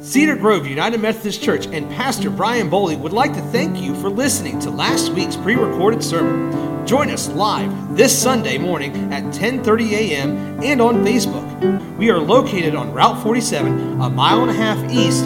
Cedar 0.00 0.36
Grove 0.36 0.66
United 0.66 1.00
Methodist 1.00 1.42
Church 1.42 1.66
and 1.66 1.88
Pastor 1.90 2.30
Brian 2.30 2.70
Boley 2.70 2.98
would 2.98 3.12
like 3.12 3.34
to 3.34 3.42
thank 3.52 3.76
you 3.76 3.94
for 3.96 4.08
listening 4.08 4.58
to 4.60 4.70
last 4.70 5.12
week's 5.12 5.36
pre-recorded 5.36 6.02
sermon. 6.02 6.86
Join 6.86 7.10
us 7.10 7.28
live 7.28 7.96
this 7.96 8.16
Sunday 8.16 8.58
morning 8.58 9.12
at 9.12 9.22
10:30 9.34 9.92
a.m. 9.92 10.62
and 10.62 10.80
on 10.80 11.04
Facebook. 11.04 11.47
We 11.98 12.10
are 12.10 12.18
located 12.18 12.74
on 12.74 12.92
Route 12.92 13.22
47, 13.22 14.00
a 14.00 14.10
mile 14.10 14.42
and 14.42 14.50
a 14.50 14.54
half 14.54 14.78
east 14.90 15.24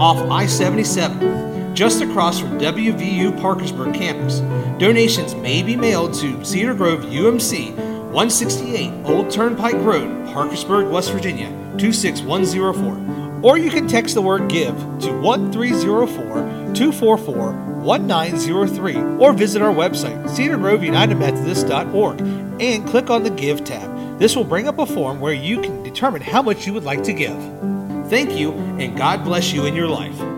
off 0.00 0.18
I-77, 0.30 1.74
just 1.74 2.02
across 2.02 2.38
from 2.38 2.58
WVU 2.58 3.40
Parkersburg 3.40 3.94
campus. 3.94 4.40
Donations 4.78 5.34
may 5.34 5.62
be 5.62 5.74
mailed 5.74 6.14
to 6.14 6.44
Cedar 6.44 6.74
Grove 6.74 7.00
UMC, 7.00 7.74
168 7.74 8.92
Old 9.04 9.30
Turnpike 9.30 9.74
Road, 9.74 10.26
Parkersburg, 10.28 10.90
West 10.90 11.10
Virginia 11.10 11.48
26104 11.78 13.42
Or 13.42 13.58
you 13.58 13.70
can 13.70 13.88
text 13.88 14.14
the 14.14 14.22
word 14.22 14.48
GIVE 14.48 14.76
to 15.00 15.12
1304 15.20 16.74
244 16.74 17.52
1903 17.82 18.96
or 19.18 19.32
visit 19.32 19.60
our 19.62 19.74
website, 19.74 20.22
cedargroveunitedmethodist.org, 20.28 22.20
and 22.60 22.86
click 22.86 23.10
on 23.10 23.24
the 23.24 23.30
Give 23.30 23.64
tab. 23.64 23.91
This 24.18 24.36
will 24.36 24.44
bring 24.44 24.68
up 24.68 24.78
a 24.78 24.86
form 24.86 25.20
where 25.20 25.32
you 25.32 25.60
can 25.60 25.82
determine 25.82 26.22
how 26.22 26.42
much 26.42 26.66
you 26.66 26.72
would 26.74 26.84
like 26.84 27.02
to 27.04 27.12
give. 27.12 27.36
Thank 28.08 28.38
you, 28.38 28.52
and 28.52 28.96
God 28.96 29.24
bless 29.24 29.52
you 29.52 29.64
in 29.64 29.74
your 29.74 29.88
life. 29.88 30.31